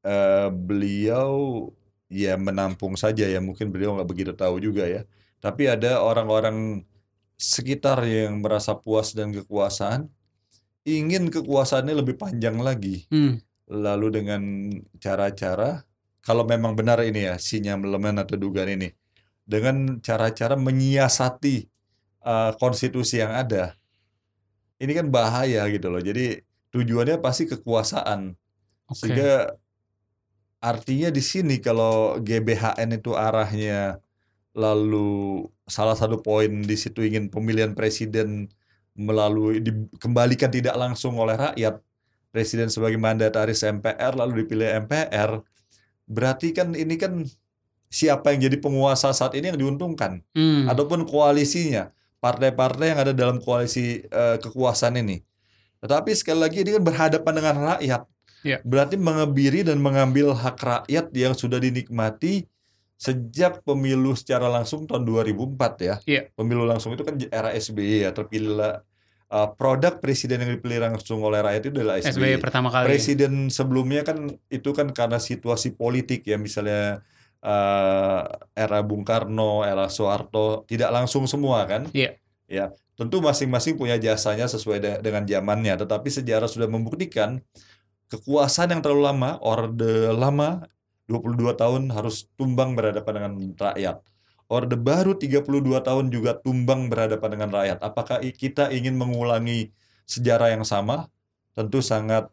eh, 0.07 0.47
beliau 0.47 1.67
ya 2.07 2.39
menampung 2.39 2.95
saja 2.95 3.27
ya. 3.27 3.43
Mungkin 3.43 3.67
beliau 3.67 3.99
nggak 3.99 4.07
begitu 4.07 4.31
tahu 4.31 4.63
juga 4.63 4.87
ya. 4.87 5.03
Tapi 5.43 5.67
ada 5.67 5.99
orang-orang 6.03 6.87
sekitar 7.39 8.03
yang 8.03 8.43
merasa 8.43 8.75
puas 8.75 9.15
dan 9.15 9.31
kekuasaan, 9.31 10.11
ingin 10.83 11.31
kekuasaannya 11.31 11.95
lebih 11.95 12.19
panjang 12.19 12.59
lagi. 12.59 13.07
Hmm. 13.07 13.39
Lalu 13.71 14.07
dengan 14.11 14.41
cara-cara, 14.99 15.87
kalau 16.19 16.43
memang 16.43 16.75
benar 16.75 16.99
ini 16.99 17.31
ya, 17.31 17.39
sinyalemen 17.39 18.19
atau 18.19 18.35
dugaan 18.35 18.75
ini, 18.75 18.91
dengan 19.47 20.03
cara-cara 20.03 20.59
menyiasati 20.59 21.78
uh, 22.23 22.51
konstitusi 22.57 23.19
yang 23.21 23.31
ada. 23.33 23.75
Ini 24.79 24.91
kan 24.95 25.07
bahaya 25.11 25.67
gitu 25.67 25.91
loh. 25.91 25.99
Jadi 25.99 26.39
tujuannya 26.71 27.19
pasti 27.19 27.49
kekuasaan. 27.49 28.35
Oke. 28.87 28.95
Sehingga 29.05 29.53
artinya 30.59 31.09
di 31.11 31.23
sini 31.23 31.59
kalau 31.63 32.19
GBHN 32.19 32.99
itu 32.99 33.15
arahnya 33.15 33.99
lalu 34.51 35.47
salah 35.69 35.95
satu 35.95 36.19
poin 36.19 36.51
di 36.65 36.75
situ 36.75 37.05
ingin 37.05 37.31
pemilihan 37.31 37.71
presiden 37.71 38.51
melalui 38.97 39.63
dikembalikan 39.63 40.51
tidak 40.51 40.75
langsung 40.75 41.15
oleh 41.15 41.39
rakyat 41.39 41.79
presiden 42.35 42.67
sebagai 42.67 42.99
mandataris 42.99 43.63
MPR 43.63 44.19
lalu 44.19 44.43
dipilih 44.43 44.83
MPR 44.83 45.39
berarti 46.09 46.51
kan 46.51 46.75
ini 46.75 46.99
kan 46.99 47.23
siapa 47.87 48.35
yang 48.35 48.51
jadi 48.51 48.57
penguasa 48.59 49.15
saat 49.15 49.33
ini 49.39 49.53
yang 49.53 49.59
diuntungkan 49.61 50.19
Hmm. 50.35 50.67
ataupun 50.67 51.07
koalisinya 51.07 51.93
partai-partai 52.19 52.95
yang 52.95 52.99
ada 52.99 53.13
dalam 53.15 53.39
koalisi 53.39 54.03
eh, 54.03 54.37
kekuasaan 54.39 54.99
ini. 54.99 55.23
Tetapi 55.79 56.11
sekali 56.11 56.39
lagi 56.43 56.57
ini 56.61 56.75
kan 56.75 56.83
berhadapan 56.83 57.33
dengan 57.39 57.55
rakyat. 57.75 58.01
Iya. 58.43 58.57
Berarti 58.63 58.95
mengebiri 58.95 59.67
dan 59.67 59.79
mengambil 59.79 60.31
hak 60.35 60.59
rakyat 60.59 61.11
yang 61.15 61.35
sudah 61.35 61.59
dinikmati 61.59 62.47
sejak 62.99 63.63
pemilu 63.63 64.11
secara 64.11 64.51
langsung 64.51 64.83
tahun 64.83 65.07
2004 65.07 65.87
ya. 65.87 65.95
Iya. 66.03 66.21
Pemilu 66.35 66.67
langsung 66.67 66.91
itu 66.91 67.03
kan 67.07 67.15
era 67.31 67.55
SBY 67.55 68.07
ya, 68.07 68.11
terpilihlah 68.11 68.83
eh, 69.31 69.49
produk 69.55 70.03
presiden 70.03 70.43
yang 70.43 70.51
dipilih 70.59 70.83
langsung 70.91 71.23
oleh 71.23 71.39
rakyat 71.39 71.61
itu 71.63 71.79
adalah 71.79 71.95
SBY. 72.03 72.11
SBY 72.11 72.35
pertama 72.43 72.67
kali. 72.67 72.91
Presiden 72.91 73.47
sebelumnya 73.47 74.03
kan 74.03 74.27
itu 74.51 74.69
kan 74.75 74.91
karena 74.91 75.19
situasi 75.19 75.75
politik 75.79 76.27
ya 76.27 76.35
misalnya 76.35 76.99
eh, 77.43 78.21
era 78.55 78.79
Bung 78.83 79.03
Karno, 79.07 79.63
era 79.63 79.87
Soeharto 79.87 80.63
tidak 80.67 80.89
langsung 80.91 81.25
semua 81.25 81.63
kan? 81.65 81.87
Iya. 81.95 82.19
Ya, 82.49 82.73
tentu 82.97 83.21
masing-masing 83.21 83.77
punya 83.77 83.95
jasanya 84.01 84.49
sesuai 84.49 84.77
de- 84.81 84.99
dengan 85.05 85.23
zamannya, 85.23 85.77
tetapi 85.77 86.09
sejarah 86.09 86.49
sudah 86.49 86.65
membuktikan 86.65 87.39
kekuasaan 88.09 88.73
yang 88.73 88.81
terlalu 88.81 89.05
lama, 89.05 89.37
orde 89.39 90.09
lama 90.09 90.65
22 91.09 91.57
tahun 91.57 91.89
harus 91.89 92.29
tumbang 92.37 92.77
berhadapan 92.77 93.13
dengan 93.17 93.33
rakyat. 93.57 93.97
Orde 94.49 94.77
baru 94.77 95.13
32 95.17 95.81
tahun 95.81 96.09
juga 96.09 96.37
tumbang 96.37 96.89
berhadapan 96.89 97.29
dengan 97.37 97.49
rakyat. 97.53 97.77
Apakah 97.85 98.17
kita 98.33 98.73
ingin 98.73 98.97
mengulangi 98.97 99.69
sejarah 100.09 100.53
yang 100.53 100.65
sama? 100.65 101.05
Tentu 101.53 101.85
sangat 101.85 102.29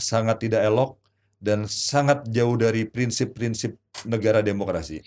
sangat 0.00 0.40
tidak 0.40 0.64
elok 0.64 0.99
dan 1.40 1.64
sangat 1.66 2.28
jauh 2.28 2.54
dari 2.54 2.84
prinsip-prinsip 2.84 3.74
negara 4.04 4.44
demokrasi. 4.44 5.00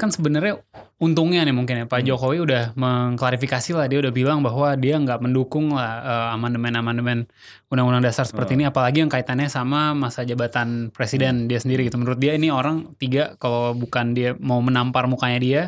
kan 0.00 0.08
sebenarnya 0.08 0.56
untungnya 0.96 1.44
nih 1.44 1.52
mungkin 1.52 1.76
ya 1.76 1.84
Pak 1.84 2.00
Hmm. 2.00 2.08
Jokowi 2.08 2.40
udah 2.40 2.72
mengklarifikasi 2.72 3.76
lah 3.76 3.84
dia 3.84 4.00
udah 4.00 4.08
bilang 4.08 4.40
bahwa 4.40 4.72
dia 4.80 4.96
nggak 4.96 5.20
mendukung 5.20 5.76
lah 5.76 5.92
eh, 6.00 6.34
amandemen-amandemen 6.40 7.28
undang-undang 7.68 8.08
dasar 8.08 8.24
seperti 8.24 8.56
Hmm. 8.56 8.64
ini 8.64 8.72
apalagi 8.72 9.04
yang 9.04 9.12
kaitannya 9.12 9.52
sama 9.52 9.92
masa 9.92 10.24
jabatan 10.24 10.88
presiden 10.88 11.52
dia 11.52 11.60
sendiri 11.60 11.84
gitu 11.84 12.00
menurut 12.00 12.16
dia 12.16 12.32
ini 12.32 12.48
orang 12.48 12.96
tiga 12.96 13.36
kalau 13.36 13.76
bukan 13.76 14.16
dia 14.16 14.32
mau 14.40 14.64
menampar 14.64 15.04
mukanya 15.04 15.36
dia 15.36 15.62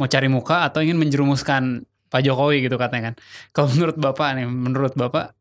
mau 0.00 0.08
cari 0.08 0.32
muka 0.32 0.64
atau 0.64 0.80
ingin 0.80 0.96
menjerumuskan 0.96 1.84
Pak 2.08 2.24
Jokowi 2.24 2.64
gitu 2.64 2.80
katanya 2.80 3.12
kan 3.12 3.14
kalau 3.52 3.68
menurut 3.76 4.00
bapak 4.00 4.40
nih 4.40 4.48
menurut 4.48 4.96
bapak 4.96 5.36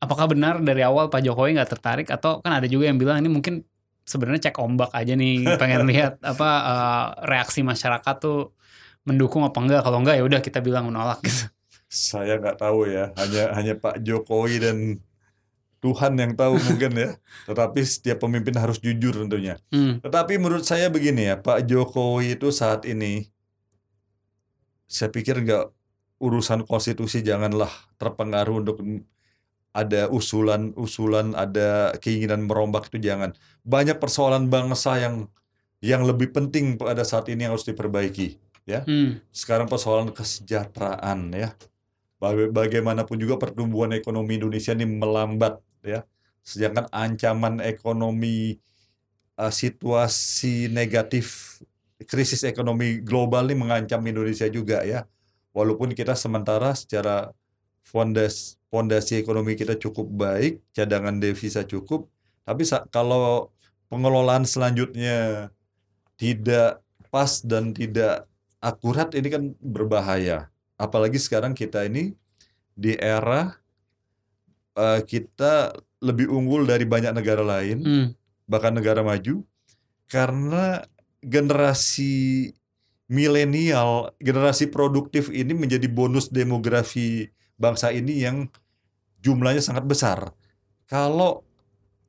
apakah 0.00 0.32
benar 0.32 0.58
dari 0.64 0.80
awal 0.80 1.12
Pak 1.12 1.20
Jokowi 1.20 1.60
nggak 1.60 1.70
tertarik 1.76 2.08
atau 2.08 2.40
kan 2.40 2.56
ada 2.56 2.66
juga 2.66 2.88
yang 2.88 2.96
bilang 2.96 3.20
ini 3.20 3.28
mungkin 3.28 3.62
sebenarnya 4.08 4.50
cek 4.50 4.58
ombak 4.58 4.90
aja 4.96 5.12
nih 5.14 5.44
pengen 5.60 5.86
lihat 5.86 6.18
apa 6.24 6.48
eh, 6.64 7.06
reaksi 7.28 7.60
masyarakat 7.60 8.16
tuh 8.18 8.56
mendukung 9.04 9.44
apa 9.44 9.60
enggak 9.60 9.80
kalau 9.84 10.00
enggak 10.00 10.16
ya 10.18 10.24
udah 10.24 10.40
kita 10.40 10.58
bilang 10.64 10.88
menolak 10.88 11.20
gitu. 11.28 11.46
Saya 11.90 12.38
nggak 12.38 12.62
tahu 12.62 12.86
ya, 12.86 13.10
hanya 13.18 13.50
hanya 13.58 13.74
Pak 13.74 13.98
Jokowi 14.06 14.62
dan 14.62 15.02
Tuhan 15.82 16.14
yang 16.14 16.38
tahu 16.38 16.54
mungkin 16.60 16.92
ya. 16.94 17.10
Tetapi 17.50 17.80
setiap 17.82 18.22
pemimpin 18.22 18.54
harus 18.54 18.78
jujur 18.78 19.10
tentunya. 19.10 19.58
Hmm, 19.74 19.98
Tetapi 19.98 20.38
menurut 20.38 20.62
saya 20.62 20.86
begini 20.86 21.34
ya, 21.34 21.42
Pak 21.42 21.66
Jokowi 21.66 22.38
itu 22.38 22.54
saat 22.54 22.86
ini, 22.86 23.26
saya 24.86 25.10
pikir 25.10 25.42
nggak 25.42 25.66
urusan 26.22 26.62
konstitusi 26.68 27.26
janganlah 27.26 27.72
terpengaruh 27.98 28.62
untuk 28.62 28.84
ada 29.70 30.10
usulan-usulan, 30.10 31.38
ada 31.38 31.94
keinginan 32.02 32.42
merombak 32.46 32.90
itu 32.90 32.98
jangan. 32.98 33.30
Banyak 33.62 34.02
persoalan 34.02 34.50
bangsa 34.50 34.98
yang 34.98 35.30
yang 35.80 36.04
lebih 36.04 36.34
penting 36.34 36.76
pada 36.76 37.06
saat 37.06 37.30
ini 37.32 37.46
yang 37.48 37.56
harus 37.56 37.64
diperbaiki. 37.64 38.36
hmm, 38.84 39.24
Sekarang 39.32 39.70
persoalan 39.70 40.12
kesejahteraan 40.12 41.32
ya. 41.32 41.56
Baga- 42.20 42.52
Bagaimanapun 42.52 43.16
juga 43.16 43.40
pertumbuhan 43.40 43.96
ekonomi 43.96 44.36
Indonesia 44.36 44.76
ini 44.76 44.84
melambat 44.84 45.56
ya. 45.80 46.04
Sedangkan 46.44 46.90
ancaman 46.92 47.64
ekonomi 47.64 48.60
eh, 49.40 49.52
situasi 49.52 50.68
negatif 50.68 51.58
krisis 52.08 52.44
ekonomi 52.48 53.00
global 53.00 53.48
ini 53.48 53.56
mengancam 53.56 54.00
Indonesia 54.04 54.48
juga 54.52 54.84
ya. 54.84 55.08
Walaupun 55.56 55.96
kita 55.96 56.14
sementara 56.14 56.76
secara 56.76 57.32
fondas 57.90 58.54
fondasi 58.70 59.18
ekonomi 59.18 59.58
kita 59.58 59.74
cukup 59.74 60.06
baik, 60.06 60.62
cadangan 60.70 61.18
devisa 61.18 61.66
cukup, 61.66 62.06
tapi 62.46 62.62
kalau 62.94 63.50
pengelolaan 63.90 64.46
selanjutnya 64.46 65.50
tidak 66.14 66.78
pas 67.10 67.42
dan 67.42 67.74
tidak 67.74 68.30
akurat 68.62 69.10
ini 69.18 69.26
kan 69.26 69.42
berbahaya. 69.58 70.46
Apalagi 70.78 71.18
sekarang 71.18 71.52
kita 71.52 71.82
ini 71.90 72.14
di 72.78 72.94
era 72.94 73.58
eh, 74.78 75.02
kita 75.02 75.74
lebih 76.00 76.30
unggul 76.30 76.64
dari 76.64 76.86
banyak 76.86 77.12
negara 77.12 77.42
lain, 77.42 77.82
Hmm. 77.82 78.06
bahkan 78.46 78.72
negara 78.72 79.02
maju, 79.02 79.42
karena 80.06 80.86
generasi 81.20 82.54
milenial, 83.10 84.14
generasi 84.22 84.70
produktif 84.70 85.28
ini 85.34 85.52
menjadi 85.52 85.90
bonus 85.90 86.30
demografi 86.30 87.28
bangsa 87.60 87.92
ini 87.92 88.24
yang 88.24 88.48
jumlahnya 89.20 89.60
sangat 89.60 89.84
besar. 89.84 90.32
Kalau 90.88 91.44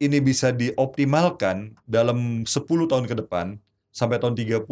ini 0.02 0.24
bisa 0.24 0.50
dioptimalkan 0.56 1.78
dalam 1.86 2.48
10 2.48 2.56
tahun 2.90 3.06
ke 3.06 3.16
depan 3.22 3.60
sampai 3.92 4.18
tahun 4.18 4.34
30 4.34 4.66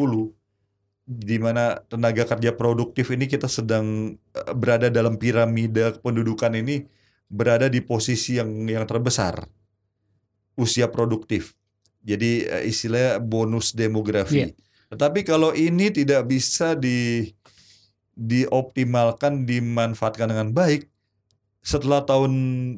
di 1.09 1.37
mana 1.41 1.81
tenaga 1.89 2.21
kerja 2.25 2.53
produktif 2.53 3.09
ini 3.09 3.25
kita 3.25 3.49
sedang 3.49 4.15
eh, 4.15 4.53
berada 4.55 4.87
dalam 4.89 5.17
piramida 5.19 5.93
pendudukan 5.99 6.53
ini 6.53 6.85
berada 7.29 7.69
di 7.69 7.81
posisi 7.81 8.37
yang 8.41 8.65
yang 8.65 8.85
terbesar 8.89 9.45
usia 10.57 10.89
produktif. 10.89 11.53
Jadi 12.01 12.45
eh, 12.45 12.63
istilahnya 12.69 13.21
bonus 13.21 13.73
demografi. 13.73 14.49
Iya. 14.49 14.49
Tetapi 14.89 15.21
kalau 15.21 15.53
ini 15.53 15.93
tidak 15.93 16.25
bisa 16.25 16.73
di 16.73 17.29
dioptimalkan, 18.19 19.47
dimanfaatkan 19.47 20.27
dengan 20.27 20.51
baik, 20.51 20.91
setelah 21.63 22.03
tahun 22.03 22.31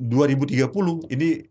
2030 0.06 0.62
ini 1.10 1.50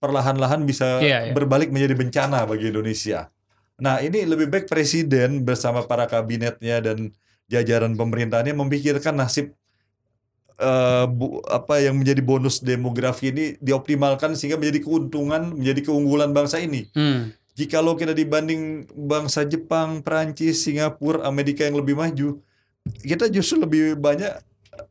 perlahan-lahan 0.00 0.64
bisa 0.64 0.98
Iya, 0.98 1.28
iya. 1.28 1.32
berbalik 1.36 1.68
menjadi 1.68 1.92
bencana 1.92 2.48
bagi 2.48 2.72
Indonesia. 2.72 3.28
Nah, 3.76 4.00
ini 4.00 4.24
lebih 4.24 4.48
baik 4.48 4.64
presiden 4.66 5.44
bersama 5.44 5.84
para 5.84 6.04
kabinetnya 6.04 6.80
dan 6.80 7.12
jajaran 7.48 7.96
pemerintahnya 7.96 8.52
memikirkan 8.52 9.16
nasib 9.16 9.52
eh, 10.56 11.04
bu- 11.08 11.40
apa 11.48 11.80
yang 11.80 11.96
menjadi 11.96 12.20
bonus 12.20 12.60
demografi 12.60 13.32
ini 13.32 13.44
dioptimalkan 13.58 14.36
sehingga 14.36 14.60
menjadi 14.60 14.84
keuntungan, 14.84 15.56
menjadi 15.56 15.80
keunggulan 15.88 16.32
bangsa 16.32 16.60
ini. 16.60 16.88
Hmm. 16.92 17.32
Jikalau 17.56 17.96
kita 17.96 18.12
dibanding 18.12 18.84
bangsa 18.92 19.44
Jepang, 19.44 20.00
Perancis, 20.00 20.60
Singapura, 20.60 21.24
Amerika 21.24 21.64
yang 21.64 21.76
lebih 21.76 21.96
maju, 21.96 22.40
kita 23.04 23.28
justru 23.28 23.60
lebih 23.60 23.96
banyak 23.96 24.32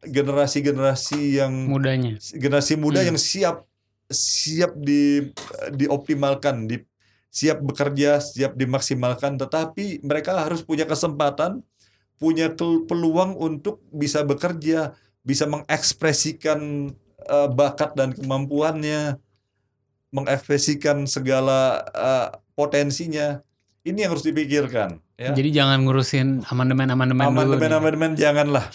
generasi-generasi 0.06 1.42
yang 1.42 1.54
Mudanya. 1.68 2.16
generasi 2.36 2.78
muda 2.78 3.02
Hmm. 3.02 3.14
yang 3.14 3.20
siap 3.20 3.66
siap 4.10 4.74
di 4.78 5.30
dioptimalkan, 5.74 6.66
di 6.66 6.82
siap 7.30 7.62
bekerja, 7.62 8.18
siap 8.18 8.58
dimaksimalkan, 8.58 9.38
tetapi 9.38 10.02
mereka 10.02 10.34
harus 10.34 10.66
punya 10.66 10.90
kesempatan, 10.90 11.62
punya 12.18 12.50
peluang 12.90 13.38
untuk 13.38 13.86
bisa 13.94 14.26
bekerja, 14.26 14.98
bisa 15.22 15.46
mengekspresikan 15.46 16.90
eh, 17.30 17.50
bakat 17.54 17.94
dan 17.94 18.18
kemampuannya, 18.18 19.22
mengekspresikan 20.10 21.06
segala 21.06 21.86
eh, 21.94 22.28
potensinya. 22.58 23.46
Ini 23.90 24.06
yang 24.06 24.12
harus 24.14 24.22
dipikirkan. 24.22 25.02
Ya. 25.18 25.34
Jadi 25.34 25.50
jangan 25.50 25.82
ngurusin 25.82 26.46
amandemen-amandemen. 26.46 27.26
Amandemen-amandemen 27.26 28.14
janganlah. 28.14 28.70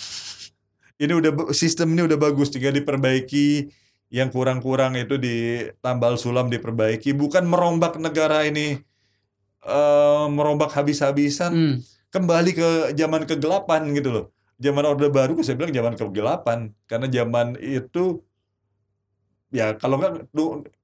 Ini 0.99 1.13
udah 1.15 1.55
sistem 1.55 1.95
ini 1.95 2.03
udah 2.07 2.19
bagus 2.19 2.51
tinggal 2.51 2.75
diperbaiki. 2.75 3.71
Yang 4.11 4.31
kurang-kurang 4.31 4.95
itu 4.95 5.19
ditambal 5.19 6.15
sulam 6.15 6.47
diperbaiki, 6.47 7.15
bukan 7.15 7.47
merombak 7.47 7.99
negara 7.99 8.47
ini 8.47 8.79
eh, 9.65 10.27
merombak 10.29 10.71
habis-habisan, 10.77 11.51
Hmm. 11.51 11.75
kembali 12.13 12.51
ke 12.53 12.69
zaman 12.95 13.25
kegelapan 13.25 13.91
gitu 13.97 14.13
loh. 14.13 14.27
Zaman 14.61 14.85
Orde 14.85 15.09
Baru 15.11 15.41
saya 15.43 15.57
bilang 15.59 15.73
zaman 15.75 15.97
kegelapan 15.97 16.71
karena 16.87 17.09
zaman 17.09 17.59
itu 17.59 18.23
ya 19.51 19.75
kalau 19.75 19.99
nggak 19.99 20.31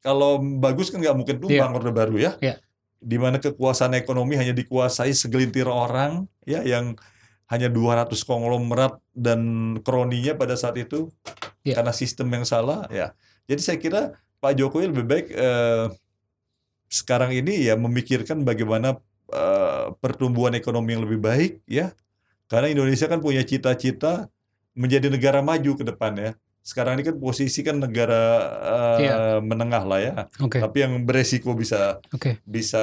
kalau 0.00 0.40
bagus 0.58 0.90
kan 0.90 0.99
nggak 0.99 1.12
mungkin 1.14 1.37
tumbang 1.38 1.76
Orde 1.76 1.92
Baru 1.92 2.16
ya. 2.18 2.34
Iya. 2.40 2.56
Di 3.00 3.16
mana 3.16 3.40
kekuasaan 3.40 3.97
ekonomi 3.97 4.37
hanya 4.37 4.52
dikuasai 4.52 5.17
segelintir 5.17 5.65
orang 5.67 6.28
ya 6.45 6.60
yang 6.60 6.95
hanya 7.50 7.67
200 7.67 8.13
konglomerat 8.23 9.00
dan 9.10 9.41
kroninya 9.82 10.39
pada 10.39 10.54
saat 10.54 10.78
itu 10.78 11.10
Iya. 11.67 11.80
karena 11.80 11.93
sistem 11.93 12.30
yang 12.32 12.45
salah 12.47 12.86
ya. 12.89 13.13
Jadi 13.50 13.60
saya 13.60 13.78
kira 13.82 14.00
Pak 14.41 14.56
Jokowi 14.56 14.89
lebih 14.89 15.04
baik 15.04 15.26
eh, 15.34 15.86
sekarang 16.89 17.34
ini 17.34 17.69
ya 17.69 17.75
memikirkan 17.76 18.47
bagaimana 18.47 18.97
eh, 19.32 19.86
pertumbuhan 20.00 20.54
ekonomi 20.56 20.97
yang 20.97 21.04
lebih 21.04 21.21
baik 21.21 21.52
ya. 21.67 21.93
Karena 22.49 22.71
Indonesia 22.71 23.06
kan 23.06 23.21
punya 23.23 23.43
cita-cita 23.47 24.26
menjadi 24.75 25.10
negara 25.10 25.43
maju 25.43 25.75
ke 25.76 25.84
depan 25.84 26.13
ya. 26.17 26.32
Sekarang 26.60 26.94
ini 26.94 27.02
kan 27.02 27.16
posisi 27.16 27.60
kan 27.60 27.76
negara 27.76 28.23
eh, 28.99 28.99
Iya. 29.02 29.14
menengah 29.40 29.82
lah 29.82 29.99
ya. 29.99 30.12
Oke. 30.38 30.58
Tapi 30.58 30.76
yang 30.78 31.02
beresiko 31.02 31.52
bisa 31.52 31.99
Oke. 32.10 32.38
bisa 32.42 32.82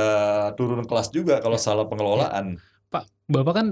turun 0.53 0.83
kelas 0.83 1.09
juga 1.09 1.37
kalau 1.37 1.55
Ya. 1.55 1.63
salah 1.63 1.85
pengelolaan. 1.85 2.57
Pak, 2.87 3.03
Bapak 3.25 3.53
kan 3.53 3.67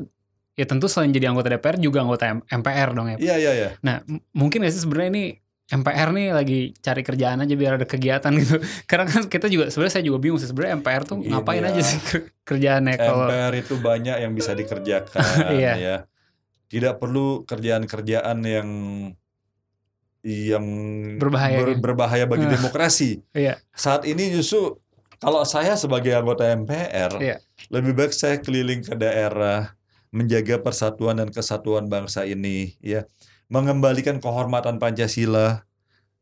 ya 0.54 0.64
tentu 0.64 0.86
selain 0.86 1.10
jadi 1.10 1.28
anggota 1.28 1.50
DPR 1.50 1.76
juga 1.78 2.00
anggota 2.00 2.32
M- 2.32 2.46
MPR 2.46 2.90
dong 2.92 3.08
ya. 3.10 3.18
Iya 3.18 3.36
iya 3.36 3.52
iya. 3.54 3.70
Nah, 3.82 4.00
m- 4.04 4.24
mungkin 4.32 4.62
gak 4.62 4.72
sih 4.72 4.82
sebenarnya 4.82 5.10
ini 5.12 5.26
MPR 5.66 6.14
nih 6.14 6.28
lagi 6.30 6.60
cari 6.78 7.02
kerjaan 7.02 7.42
aja 7.42 7.54
biar 7.54 7.76
ada 7.76 7.84
kegiatan 7.84 8.30
gitu. 8.40 8.62
Karena 8.86 9.10
kan 9.10 9.26
kita 9.26 9.50
juga 9.50 9.68
sebenarnya 9.68 9.94
saya 9.96 10.06
juga 10.06 10.22
bingung 10.22 10.38
sih 10.38 10.46
sebenarnya 10.46 10.80
MPR 10.80 11.04
tuh 11.04 11.18
Gini 11.18 11.34
ngapain 11.34 11.60
ya. 11.60 11.74
aja 11.74 11.82
sih 11.82 11.98
ker- 12.00 12.30
kerjaannya 12.46 12.94
kalau 12.96 13.26
MPR 13.26 13.54
itu 13.58 13.74
banyak 13.76 14.16
yang 14.22 14.32
bisa 14.32 14.54
dikerjakan 14.54 15.26
Iya. 15.58 15.74
ya. 15.76 15.98
Tidak 16.66 16.94
perlu 16.96 17.44
kerjaan-kerjaan 17.44 18.38
yang 18.42 18.70
yang 20.26 20.66
Berbahaya 21.22 21.62
ber- 21.62 21.70
ya? 21.70 21.78
berbahaya 21.78 22.26
bagi 22.26 22.50
Ah. 22.50 22.52
demokrasi. 22.52 23.22
Iya. 23.32 23.62
Saat 23.72 24.10
ini 24.10 24.34
justru 24.34 24.82
kalau 25.16 25.46
saya 25.46 25.78
sebagai 25.78 26.12
anggota 26.12 26.50
MPR 26.50 27.22
Iya. 27.22 27.38
lebih 27.70 27.94
baik 27.94 28.10
saya 28.10 28.42
keliling 28.42 28.82
ke 28.82 28.94
daerah 28.94 29.78
menjaga 30.10 30.58
persatuan 30.58 31.22
dan 31.22 31.30
kesatuan 31.30 31.86
bangsa 31.86 32.26
ini 32.26 32.74
ya. 32.82 33.06
Mengembalikan 33.46 34.18
kehormatan 34.18 34.82
Pancasila 34.82 35.62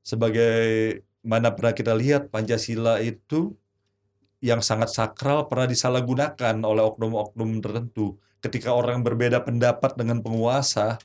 sebagai 0.02 1.00
mana 1.24 1.56
pernah 1.56 1.72
kita 1.72 1.96
lihat 1.96 2.28
Pancasila 2.28 3.00
itu 3.00 3.56
yang 4.44 4.60
sangat 4.60 4.92
sakral 4.92 5.48
pernah 5.48 5.64
disalahgunakan 5.64 6.60
oleh 6.60 6.84
oknum-oknum 6.84 7.64
tertentu. 7.64 8.20
Ketika 8.44 8.76
orang 8.76 9.00
berbeda 9.00 9.40
pendapat 9.40 9.96
dengan 9.96 10.20
penguasa, 10.20 11.00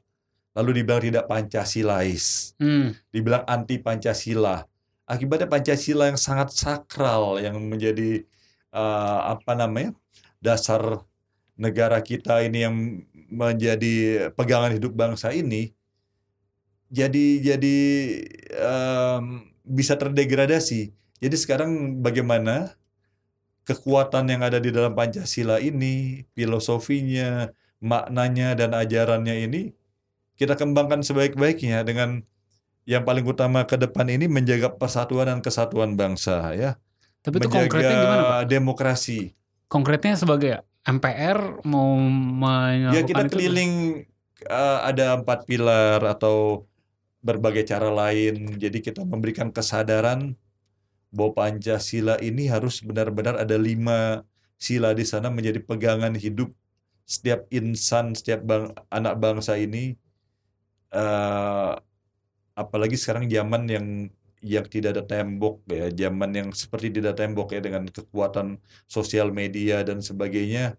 lalu 0.58 0.82
dibilang 0.82 1.02
tidak 1.06 1.24
Pancasilais, 1.30 2.52
Hmm, 2.58 2.98
dibilang 3.14 3.46
anti 3.46 3.78
Pancasila. 3.78 4.66
Akibatnya 5.06 5.46
Pancasila 5.46 6.10
yang 6.10 6.18
sangat 6.18 6.50
sakral 6.52 7.38
yang 7.38 7.56
menjadi 7.62 8.26
eh, 8.74 9.20
apa 9.22 9.54
namanya 9.54 9.94
dasar 10.42 11.06
negara 11.54 12.02
kita 12.02 12.42
ini 12.42 12.58
yang 12.66 12.74
menjadi 13.30 14.28
pegangan 14.34 14.74
hidup 14.74 14.94
bangsa 14.94 15.30
ini 15.30 15.74
jadi 16.88 17.26
jadi 17.54 17.76
em, 18.56 19.24
bisa 19.64 19.94
terdegradasi. 20.00 20.92
Jadi 21.20 21.36
sekarang 21.36 22.00
bagaimana 22.00 22.72
kekuatan 23.68 24.24
yang 24.32 24.40
ada 24.40 24.56
di 24.56 24.72
dalam 24.72 24.96
Pancasila 24.96 25.60
ini, 25.60 26.24
filosofinya, 26.32 27.52
maknanya 27.84 28.56
dan 28.56 28.72
ajarannya 28.72 29.44
ini 29.44 29.62
kita 30.38 30.54
kembangkan 30.54 31.02
sebaik-baiknya 31.02 31.82
dengan 31.82 32.22
yang 32.88 33.04
paling 33.04 33.26
utama 33.26 33.66
ke 33.68 33.76
depan 33.76 34.08
ini 34.08 34.30
menjaga 34.30 34.72
persatuan 34.72 35.28
dan 35.28 35.40
kesatuan 35.44 35.92
bangsa 35.98 36.56
ya. 36.56 36.80
tapi 37.20 37.42
itu 37.42 37.50
menjaga 37.50 37.66
konkretnya 37.66 37.96
gimana 38.00 38.22
Pak? 38.22 38.40
demokrasi. 38.48 39.20
Konkretnya 39.68 40.14
sebagai 40.16 40.64
MPR 40.88 41.60
mau 41.68 42.00
Ya 42.00 43.04
melakukan 43.04 43.04
kita 43.04 43.22
itu 43.28 43.32
keliling 43.36 43.72
eh, 44.48 44.78
ada 44.80 45.20
empat 45.20 45.44
pilar 45.44 46.00
atau 46.00 46.64
berbagai 47.20 47.68
cara 47.68 47.92
lain. 47.92 48.56
Jadi 48.56 48.80
kita 48.80 49.04
memberikan 49.04 49.52
kesadaran 49.52 50.32
bahwa 51.12 51.36
Pancasila 51.36 52.16
ini 52.24 52.48
harus 52.48 52.80
benar-benar 52.80 53.36
ada 53.36 53.56
lima 53.60 54.24
sila 54.56 54.96
di 54.96 55.04
sana 55.04 55.28
menjadi 55.28 55.60
pegangan 55.60 56.16
hidup 56.16 56.48
setiap 57.08 57.44
insan, 57.52 58.12
setiap 58.16 58.44
bang, 58.44 58.72
anak 58.88 59.20
bangsa 59.20 59.60
ini. 59.60 59.96
Eh, 60.92 61.72
apalagi 62.58 62.96
sekarang 62.98 63.26
zaman 63.30 63.62
yang 63.70 63.86
yang 64.38 64.66
tidak 64.70 64.90
ada 64.94 65.04
tembok 65.06 65.66
ya, 65.66 65.90
zaman 65.90 66.30
yang 66.30 66.48
seperti 66.54 66.94
tidak 66.94 67.18
tembok 67.18 67.54
ya 67.54 67.60
dengan 67.62 67.84
kekuatan 67.90 68.58
sosial 68.86 69.34
media 69.34 69.82
dan 69.82 69.98
sebagainya. 69.98 70.78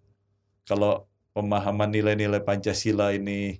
Kalau 0.63 1.07
pemahaman 1.35 1.91
nilai-nilai 1.91 2.41
Pancasila 2.43 3.11
ini 3.15 3.59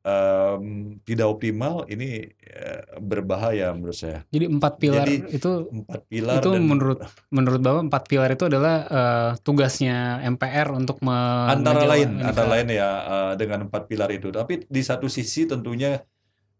em, 0.00 0.96
tidak 1.04 1.26
optimal, 1.28 1.84
ini 1.92 2.32
eh, 2.32 2.82
berbahaya 2.98 3.72
menurut 3.76 3.96
saya. 3.96 4.24
Jadi 4.32 4.46
empat 4.48 4.72
pilar 4.80 5.04
Jadi, 5.04 5.14
itu 5.28 5.50
Empat 5.68 6.00
pilar 6.08 6.40
itu 6.40 6.50
dan 6.50 6.62
menurut 6.64 6.98
menurut 7.28 7.60
Bapak 7.60 7.82
empat 7.88 8.02
pilar 8.08 8.30
itu 8.32 8.44
adalah 8.48 8.74
eh, 8.88 9.30
tugasnya 9.44 10.24
MPR 10.24 10.72
untuk 10.72 11.04
me- 11.04 11.48
antara 11.52 11.84
lain, 11.84 12.16
ini 12.16 12.24
antara 12.24 12.48
lain 12.48 12.66
ya 12.72 12.88
eh, 13.04 13.32
dengan 13.36 13.68
empat 13.68 13.82
pilar 13.84 14.08
itu. 14.08 14.32
Tapi 14.32 14.64
di 14.64 14.82
satu 14.82 15.06
sisi 15.06 15.44
tentunya 15.44 16.00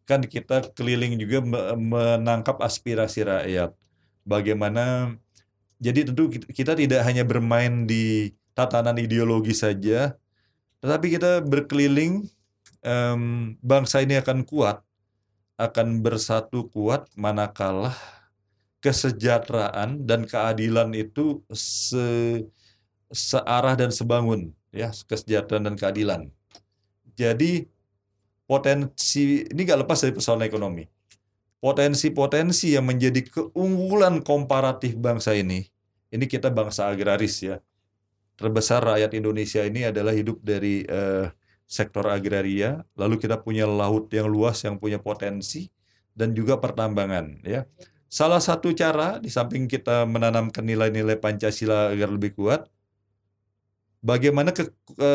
kan 0.04 0.20
kita 0.26 0.74
keliling 0.74 1.16
juga 1.16 1.38
me- 1.40 1.76
menangkap 1.76 2.60
aspirasi 2.60 3.24
rakyat. 3.24 3.72
Bagaimana 4.26 5.16
jadi 5.80 6.12
tentu 6.12 6.28
kit- 6.28 6.48
kita 6.52 6.76
tidak 6.76 7.00
hanya 7.08 7.24
bermain 7.24 7.88
di 7.88 8.36
tatanan 8.52 9.00
ideologi 9.00 9.56
saja, 9.56 10.12
tetapi 10.84 11.16
kita 11.16 11.40
berkeliling 11.40 12.28
em, 12.84 13.54
bangsa 13.60 14.04
ini 14.04 14.16
akan 14.20 14.44
kuat, 14.44 14.80
akan 15.60 16.00
bersatu 16.00 16.68
kuat 16.72 17.08
manakala 17.16 17.92
kesejahteraan 18.80 20.08
dan 20.08 20.24
keadilan 20.24 20.88
itu 20.96 21.44
se 21.52 22.40
searah 23.12 23.76
dan 23.76 23.92
sebangun 23.92 24.56
ya 24.72 24.88
kesejahteraan 25.04 25.68
dan 25.68 25.76
keadilan. 25.76 26.20
Jadi 27.12 27.68
potensi 28.48 29.44
ini 29.44 29.60
nggak 29.60 29.84
lepas 29.84 30.00
dari 30.00 30.16
persoalan 30.16 30.48
ekonomi. 30.48 30.84
Potensi-potensi 31.60 32.72
yang 32.72 32.88
menjadi 32.88 33.20
keunggulan 33.20 34.24
komparatif 34.24 34.96
bangsa 34.96 35.36
ini, 35.36 35.60
ini 36.08 36.24
kita 36.24 36.48
bangsa 36.48 36.88
agraris 36.88 37.36
ya. 37.44 37.60
Terbesar 38.40 38.80
rakyat 38.80 39.12
Indonesia 39.12 39.60
ini 39.60 39.84
adalah 39.84 40.16
hidup 40.16 40.40
dari 40.40 40.88
eh, 40.88 41.28
sektor 41.70 42.02
agraria, 42.10 42.82
lalu 42.98 43.22
kita 43.22 43.38
punya 43.38 43.62
laut 43.62 44.10
yang 44.10 44.26
luas 44.26 44.58
yang 44.66 44.74
punya 44.74 44.98
potensi 44.98 45.70
dan 46.18 46.34
juga 46.34 46.58
pertambangan 46.58 47.46
ya. 47.46 47.62
Salah 48.10 48.42
satu 48.42 48.74
cara 48.74 49.22
di 49.22 49.30
samping 49.30 49.70
kita 49.70 50.02
menanamkan 50.02 50.66
nilai-nilai 50.66 51.14
Pancasila 51.14 51.94
agar 51.94 52.10
lebih 52.10 52.34
kuat, 52.34 52.66
bagaimana 54.02 54.50
ke, 54.50 54.66
ke, 54.98 55.12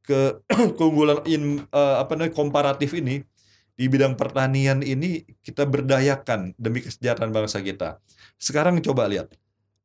ke 0.00 0.20
keunggulan 0.80 1.20
in, 1.28 1.60
eh, 1.68 1.96
apa 2.00 2.16
namanya 2.16 2.32
komparatif 2.32 2.96
ini 2.96 3.20
di 3.76 3.84
bidang 3.84 4.16
pertanian 4.16 4.80
ini 4.80 5.28
kita 5.44 5.68
berdayakan 5.68 6.56
demi 6.56 6.80
kesejahteraan 6.80 7.36
bangsa 7.36 7.60
kita. 7.60 8.00
Sekarang 8.40 8.80
coba 8.80 9.12
lihat 9.12 9.28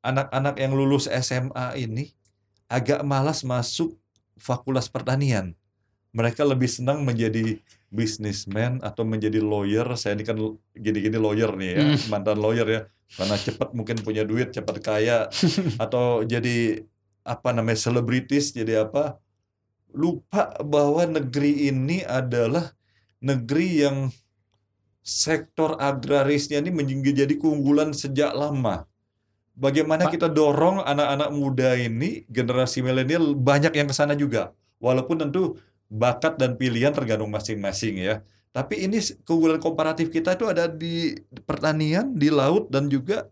anak-anak 0.08 0.56
yang 0.56 0.72
lulus 0.72 1.12
SMA 1.12 1.76
ini 1.84 2.16
agak 2.72 3.04
malas 3.04 3.44
masuk 3.44 4.00
fakultas 4.40 4.88
pertanian. 4.88 5.52
Mereka 6.18 6.42
lebih 6.42 6.66
senang 6.66 7.06
menjadi 7.06 7.62
businessman 7.94 8.82
atau 8.82 9.06
menjadi 9.06 9.38
lawyer. 9.38 9.86
Saya 9.94 10.18
ini 10.18 10.26
kan 10.26 10.38
gini-gini 10.74 11.18
lawyer 11.22 11.54
nih 11.54 11.70
ya, 11.78 11.82
Hmm. 11.86 11.98
mantan 12.10 12.38
lawyer 12.42 12.68
ya. 12.68 12.82
Karena 13.08 13.36
cepat 13.38 13.70
mungkin 13.78 14.02
punya 14.02 14.26
duit, 14.28 14.50
cepat 14.52 14.82
kaya 14.82 15.30
atau 15.84 16.26
jadi 16.26 16.82
apa 17.22 17.52
namanya 17.54 17.80
selebritis 17.80 18.56
jadi 18.56 18.88
apa 18.88 19.20
lupa 19.92 20.56
bahwa 20.64 21.04
negeri 21.08 21.68
ini 21.68 22.04
adalah 22.04 22.72
negeri 23.20 23.68
yang 23.84 23.98
sektor 25.04 25.80
agrarisnya 25.80 26.60
ini 26.60 26.72
menjadi 26.76 27.32
keunggulan 27.40 27.96
sejak 27.96 28.36
lama. 28.36 28.84
Bagaimana 29.58 30.06
Pak. 30.06 30.20
kita 30.20 30.28
dorong 30.30 30.84
anak-anak 30.86 31.30
muda 31.34 31.74
ini 31.80 32.28
generasi 32.30 32.84
milenial 32.86 33.34
banyak 33.34 33.74
yang 33.74 33.88
ke 33.90 33.96
sana 33.96 34.14
juga. 34.14 34.52
Walaupun 34.78 35.18
tentu 35.18 35.58
bakat 35.88 36.36
dan 36.36 36.60
pilihan 36.60 36.92
tergantung 36.92 37.32
masing-masing 37.32 38.00
ya. 38.00 38.16
Tapi 38.52 38.90
ini 38.90 38.98
keunggulan 39.24 39.62
komparatif 39.62 40.10
kita 40.10 40.34
itu 40.34 40.50
ada 40.50 40.66
di 40.66 41.14
pertanian, 41.46 42.16
di 42.16 42.34
laut 42.34 42.68
dan 42.74 42.90
juga 42.90 43.30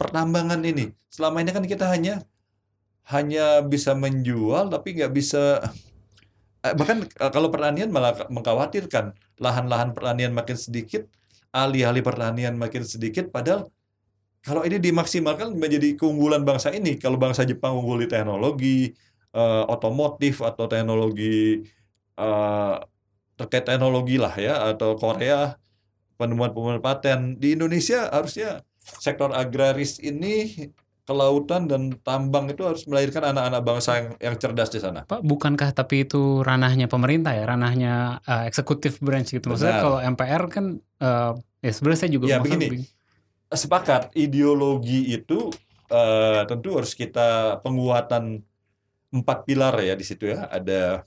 pertambangan 0.00 0.64
ini. 0.64 0.90
Selama 1.12 1.44
ini 1.44 1.50
kan 1.52 1.64
kita 1.68 1.86
hanya 1.92 2.24
hanya 3.10 3.60
bisa 3.66 3.92
menjual 3.98 4.70
tapi 4.70 4.94
nggak 4.94 5.12
bisa 5.12 5.60
eh, 6.64 6.74
bahkan 6.74 7.04
eh, 7.04 7.30
kalau 7.34 7.50
pertanian 7.50 7.90
malah 7.90 8.14
mengkhawatirkan 8.30 9.12
lahan-lahan 9.42 9.92
pertanian 9.92 10.32
makin 10.32 10.56
sedikit, 10.56 11.04
alih-alih 11.52 12.00
pertanian 12.00 12.54
makin 12.56 12.86
sedikit 12.86 13.28
padahal 13.28 13.68
kalau 14.42 14.66
ini 14.66 14.82
dimaksimalkan 14.82 15.54
menjadi 15.54 15.94
keunggulan 15.94 16.42
bangsa 16.42 16.74
ini. 16.74 16.98
Kalau 16.98 17.14
bangsa 17.14 17.46
Jepang 17.46 17.78
unggul 17.78 18.06
di 18.06 18.08
teknologi 18.10 18.90
eh, 19.36 19.64
otomotif 19.68 20.42
atau 20.42 20.66
teknologi 20.66 21.62
eh, 22.18 22.74
terkait 23.36 23.64
teknologi 23.66 24.16
lah 24.20 24.34
ya 24.36 24.70
atau 24.72 24.94
Korea 24.94 25.56
penemuan-penemuan 26.20 26.78
paten 26.84 27.40
di 27.40 27.56
Indonesia 27.58 28.06
harusnya 28.12 28.62
sektor 28.78 29.34
agraris 29.34 29.98
ini 29.98 30.68
kelautan 31.02 31.66
dan 31.66 31.98
tambang 32.06 32.46
itu 32.46 32.62
harus 32.62 32.86
melahirkan 32.86 33.34
anak-anak 33.34 33.62
bangsa 33.66 33.90
yang, 33.98 34.08
yang 34.22 34.34
cerdas 34.38 34.70
di 34.70 34.78
sana. 34.78 35.02
Pak, 35.02 35.26
bukankah 35.26 35.74
tapi 35.74 36.06
itu 36.06 36.46
ranahnya 36.46 36.86
pemerintah 36.86 37.34
ya, 37.34 37.42
ranahnya 37.42 38.22
uh, 38.22 38.46
eksekutif 38.46 39.02
branch 39.02 39.34
gitu. 39.34 39.50
Maksudnya 39.50 39.82
Benar. 39.82 39.84
kalau 39.84 39.98
MPR 39.98 40.42
kan 40.46 40.66
uh, 41.02 41.34
ya 41.58 41.72
sebenarnya 41.74 42.00
saya 42.06 42.10
juga 42.14 42.26
Ya, 42.30 42.38
begini. 42.38 42.66
begini. 42.70 42.86
Sepakat 43.52 44.16
ideologi 44.16 45.12
itu 45.12 45.52
eh, 45.92 46.40
tentu 46.48 46.72
harus 46.72 46.96
kita 46.96 47.60
penguatan 47.60 48.40
empat 49.12 49.44
pilar 49.44 49.76
ya 49.84 49.92
di 49.92 50.04
situ 50.08 50.32
ya. 50.32 50.48
Ada 50.48 51.04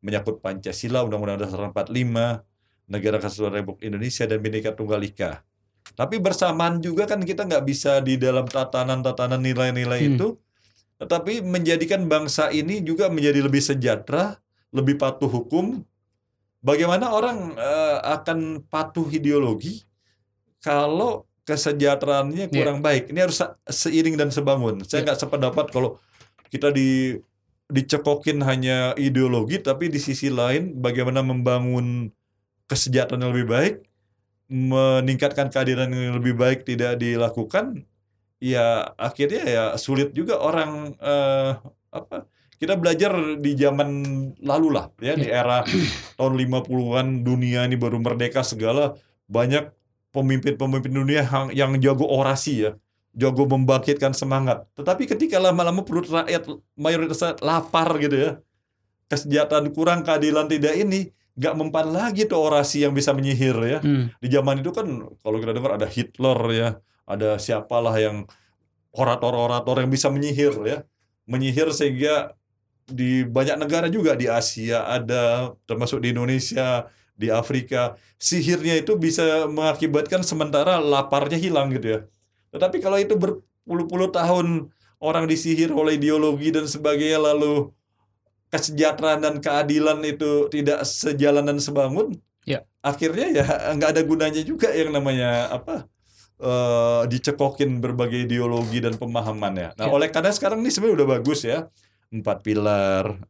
menyangkut 0.00 0.40
Pancasila, 0.40 1.04
Undang-Undang 1.04 1.38
Dasar 1.44 1.60
45, 1.60 2.44
Negara 2.88 3.16
Kesatuan 3.16 3.54
Republik 3.54 3.86
Indonesia 3.86 4.24
dan 4.24 4.40
Bhinneka 4.40 4.72
Tunggal 4.72 5.00
Ika. 5.04 5.44
Tapi 5.94 6.16
bersamaan 6.18 6.80
juga 6.80 7.04
kan 7.04 7.20
kita 7.20 7.44
nggak 7.44 7.64
bisa 7.64 8.00
di 8.00 8.16
dalam 8.16 8.44
tatanan-tatanan 8.44 9.38
nilai-nilai 9.38 10.00
Hmm. 10.00 10.10
itu, 10.14 10.28
tetapi 10.98 11.40
menjadikan 11.40 12.04
bangsa 12.04 12.48
ini 12.50 12.80
juga 12.80 13.08
menjadi 13.08 13.40
lebih 13.40 13.60
sejahtera, 13.60 14.36
lebih 14.70 14.96
patuh 14.96 15.28
hukum. 15.28 15.80
Bagaimana 16.60 17.08
orang 17.08 17.56
eh, 17.56 17.98
akan 18.04 18.64
patuh 18.68 19.08
ideologi 19.08 19.84
kalau 20.60 21.24
kesejahteraannya 21.42 22.46
Iya. 22.46 22.52
kurang 22.52 22.78
baik? 22.80 23.10
Ini 23.10 23.18
harus 23.24 23.40
se- 23.40 23.56
seiring 23.66 24.14
dan 24.14 24.28
sebangun. 24.28 24.84
Saya 24.84 25.02
Iya. 25.02 25.04
nggak 25.10 25.18
sependapat 25.18 25.66
kalau 25.72 25.96
kita 26.48 26.68
di 26.70 27.16
dicekokin 27.70 28.42
hanya 28.44 28.92
ideologi, 28.98 29.62
tapi 29.62 29.88
di 29.88 30.02
sisi 30.02 30.28
lain 30.28 30.76
bagaimana 30.78 31.22
membangun 31.22 32.10
kesejahteraan 32.66 33.22
yang 33.24 33.32
lebih 33.34 33.48
baik, 33.50 33.74
meningkatkan 34.50 35.48
keadilan 35.50 35.90
yang 35.90 36.18
lebih 36.18 36.34
baik 36.34 36.66
tidak 36.66 36.98
dilakukan, 36.98 37.86
ya 38.42 38.90
akhirnya 38.98 39.42
ya 39.46 39.64
sulit 39.78 40.10
juga 40.16 40.40
orang 40.40 40.96
eh, 40.98 41.50
apa 41.92 42.26
kita 42.60 42.76
belajar 42.76 43.40
di 43.40 43.56
zaman 43.56 43.88
lalu 44.44 44.68
lah 44.76 44.92
ya 45.00 45.16
di 45.16 45.28
era 45.32 45.64
tahun 46.20 46.34
50-an 46.36 47.24
dunia 47.24 47.64
ini 47.64 47.76
baru 47.80 47.96
merdeka 47.96 48.44
segala 48.44 48.96
banyak 49.24 49.72
pemimpin-pemimpin 50.12 50.92
dunia 50.92 51.24
yang 51.56 51.72
jago 51.80 52.04
orasi 52.04 52.68
ya 52.68 52.72
jago 53.14 53.44
membangkitkan 53.46 54.14
semangat 54.14 54.66
tetapi 54.78 55.06
ketika 55.06 55.42
lama-lama 55.42 55.82
perut 55.82 56.06
rakyat 56.06 56.46
mayoritas 56.78 57.20
lapar 57.42 57.90
gitu 57.98 58.16
ya 58.16 58.30
kesejahteraan 59.10 59.74
kurang 59.74 60.06
keadilan 60.06 60.46
tidak 60.46 60.78
ini 60.78 61.10
nggak 61.34 61.54
mempan 61.56 61.90
lagi 61.90 62.28
tuh 62.28 62.38
orasi 62.38 62.84
yang 62.84 62.92
bisa 62.94 63.10
menyihir 63.10 63.56
ya 63.64 63.78
Hmm. 63.80 64.12
di 64.20 64.28
zaman 64.28 64.60
itu 64.62 64.70
kan 64.70 64.86
kalau 65.24 65.36
kita 65.40 65.56
dengar 65.56 65.78
ada 65.78 65.88
Hitler 65.88 66.38
ya, 66.52 66.68
ada 67.08 67.40
siapalah 67.40 67.96
yang 67.96 68.28
orator-orator 68.92 69.82
yang 69.82 69.90
bisa 69.90 70.10
menyihir 70.10 70.54
ya, 70.66 70.78
menyihir 71.26 71.70
sehingga 71.70 72.34
di 72.90 73.22
banyak 73.22 73.56
negara 73.56 73.86
juga 73.86 74.18
di 74.18 74.26
Asia 74.26 74.82
ada, 74.86 75.54
termasuk 75.64 76.02
di 76.02 76.10
Indonesia, 76.10 76.90
di 77.14 77.30
Afrika, 77.30 77.94
sihirnya 78.18 78.82
itu 78.82 78.98
bisa 78.98 79.46
mengakibatkan 79.46 80.26
sementara 80.26 80.82
laparnya 80.82 81.38
hilang 81.38 81.70
gitu 81.70 81.86
ya. 81.86 82.00
Tetapi 82.50 82.82
kalau 82.82 82.98
itu 82.98 83.14
berpuluh-puluh 83.14 84.10
tahun 84.10 84.70
orang 85.00 85.24
disihir 85.26 85.70
oleh 85.72 85.96
ideologi 85.96 86.52
dan 86.52 86.66
sebagainya 86.68 87.18
lalu 87.22 87.70
kesejahteraan 88.50 89.22
dan 89.22 89.34
keadilan 89.38 90.02
itu 90.02 90.50
tidak 90.50 90.82
sejalan 90.82 91.46
dan 91.46 91.58
sebangun, 91.62 92.18
Ya. 92.42 92.66
akhirnya 92.82 93.30
ya 93.30 93.44
nggak 93.78 93.90
ada 93.94 94.02
gunanya 94.02 94.42
juga 94.42 94.74
yang 94.74 94.90
namanya 94.90 95.54
apa 95.54 95.86
eh, 96.40 97.02
dicekokin 97.06 97.78
berbagai 97.78 98.26
ideologi 98.26 98.80
dan 98.82 98.96
pemahamannya. 98.98 99.76
Nah, 99.78 99.86
Ya. 99.86 99.92
oleh 99.92 100.08
karena 100.10 100.32
sekarang 100.34 100.64
ini 100.64 100.72
sebenarnya 100.72 100.96
udah 101.04 101.08
bagus 101.20 101.40
ya 101.46 101.68
empat 102.10 102.42
pilar, 102.42 103.22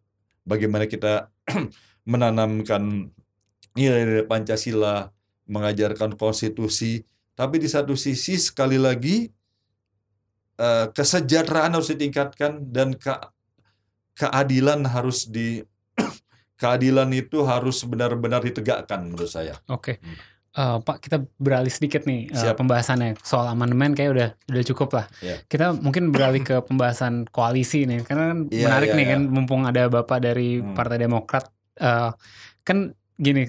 bagaimana 0.48 0.88
kita 0.88 1.28
menanamkan 2.10 3.12
nilai-nilai 3.76 4.24
Pancasila, 4.24 5.12
mengajarkan 5.44 6.16
konstitusi, 6.16 7.04
tapi 7.40 7.56
di 7.56 7.64
satu 7.66 7.96
sisi 7.96 8.36
sekali 8.36 8.76
lagi 8.76 9.32
eh, 10.56 10.86
kesejahteraan 10.92 11.72
harus 11.72 11.88
ditingkatkan 11.88 12.68
dan 12.68 12.92
ke- 12.92 13.24
keadilan 14.14 14.84
harus 14.84 15.24
di 15.24 15.64
keadilan 16.60 17.08
itu 17.10 17.40
harus 17.42 17.80
benar-benar 17.82 18.44
ditegakkan 18.44 19.08
menurut 19.08 19.32
saya. 19.32 19.56
Oke. 19.66 19.96
Hmm. 19.98 20.18
Eh, 20.50 20.78
Pak, 20.82 21.00
kita 21.00 21.16
beralih 21.38 21.70
sedikit 21.70 22.04
nih 22.04 22.26
eh, 22.26 22.34
Siap. 22.36 22.58
pembahasannya 22.58 23.16
soal 23.22 23.48
amandemen 23.48 23.94
kayak 23.94 24.10
udah 24.12 24.28
udah 24.50 24.64
cukup 24.66 24.88
lah. 24.92 25.06
Ya. 25.22 25.38
Kita 25.46 25.72
mungkin 25.72 26.10
beralih 26.10 26.42
ke 26.42 26.60
pembahasan 26.60 27.24
koalisi 27.30 27.86
nih, 27.86 28.02
karena 28.02 28.34
kan 28.34 28.38
Iya, 28.50 28.66
menarik 28.66 28.88
iya, 28.90 28.96
nih 28.98 29.06
iya. 29.06 29.12
kan, 29.14 29.20
mumpung 29.30 29.62
ada 29.64 29.88
bapak 29.88 30.18
dari 30.20 30.60
Hmm. 30.60 30.74
Partai 30.76 30.98
Demokrat, 30.98 31.48
Eh, 31.80 32.10
kan 32.60 32.92
gini, 33.16 33.48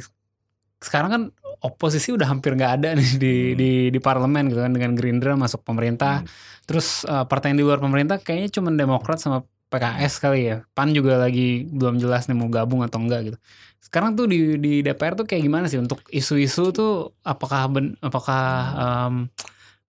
sekarang 0.80 1.10
kan 1.12 1.24
oposisi 1.60 2.16
udah 2.16 2.32
hampir 2.32 2.56
nggak 2.56 2.74
ada 2.80 2.90
nih 2.96 3.10
di 3.20 3.34
Hmm. 3.52 3.58
di 3.60 3.72
di 3.92 4.00
parlemen 4.00 4.48
gitu 4.48 4.64
kan 4.64 4.72
dengan 4.72 4.96
Gerindra 4.96 5.36
masuk 5.36 5.62
pemerintah. 5.62 6.24
Hmm. 6.24 6.30
Terus 6.64 7.04
eh, 7.04 7.26
partai 7.28 7.52
yang 7.52 7.60
di 7.60 7.66
luar 7.68 7.84
pemerintah 7.84 8.16
kayaknya 8.18 8.50
cuma 8.56 8.72
Demokrat 8.72 9.20
sama 9.20 9.44
PKS 9.68 10.20
kali 10.20 10.52
ya. 10.52 10.58
PAN 10.76 10.92
juga 10.92 11.16
lagi 11.16 11.64
belum 11.68 11.96
jelas 11.96 12.28
nih 12.28 12.36
mau 12.36 12.52
gabung 12.52 12.84
atau 12.84 13.00
enggak 13.00 13.22
gitu. 13.32 13.38
Sekarang 13.80 14.14
tuh 14.14 14.28
di 14.28 14.60
di 14.60 14.84
DPR 14.84 15.16
tuh 15.16 15.24
kayak 15.24 15.42
gimana 15.42 15.66
sih 15.68 15.80
untuk 15.80 16.04
isu-isu 16.12 16.72
tuh 16.72 17.16
apakah 17.24 17.72
ben, 17.72 17.96
apakah 18.00 18.44
em, 18.76 19.14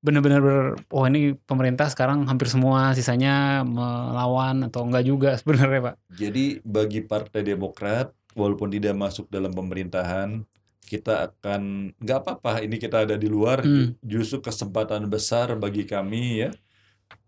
benar-benar 0.03 0.40
ber- 0.42 0.75
oh 0.90 1.07
ini 1.07 1.35
pemerintah 1.46 1.87
sekarang 1.87 2.27
hampir 2.27 2.51
semua 2.51 2.90
sisanya 2.94 3.62
melawan 3.62 4.66
atau 4.66 4.83
enggak 4.87 5.05
juga 5.07 5.31
sebenarnya 5.42 5.92
Pak. 5.92 5.94
Jadi 6.14 6.62
bagi 6.62 7.03
Partai 7.03 7.42
Demokrat, 7.42 8.11
walaupun 8.35 8.70
tidak 8.70 8.94
masuk 8.94 9.27
dalam 9.29 9.51
pemerintahan, 9.51 10.42
kita 10.92 11.33
akan 11.33 11.92
nggak 11.96 12.18
apa-apa. 12.20 12.61
Ini 12.61 12.76
kita 12.76 13.09
ada 13.09 13.16
di 13.16 13.24
luar, 13.26 13.64
Hmm. 13.64 13.96
justru 14.05 14.44
kesempatan 14.44 15.09
besar 15.09 15.57
bagi 15.57 15.88
kami 15.88 16.44
ya. 16.44 16.50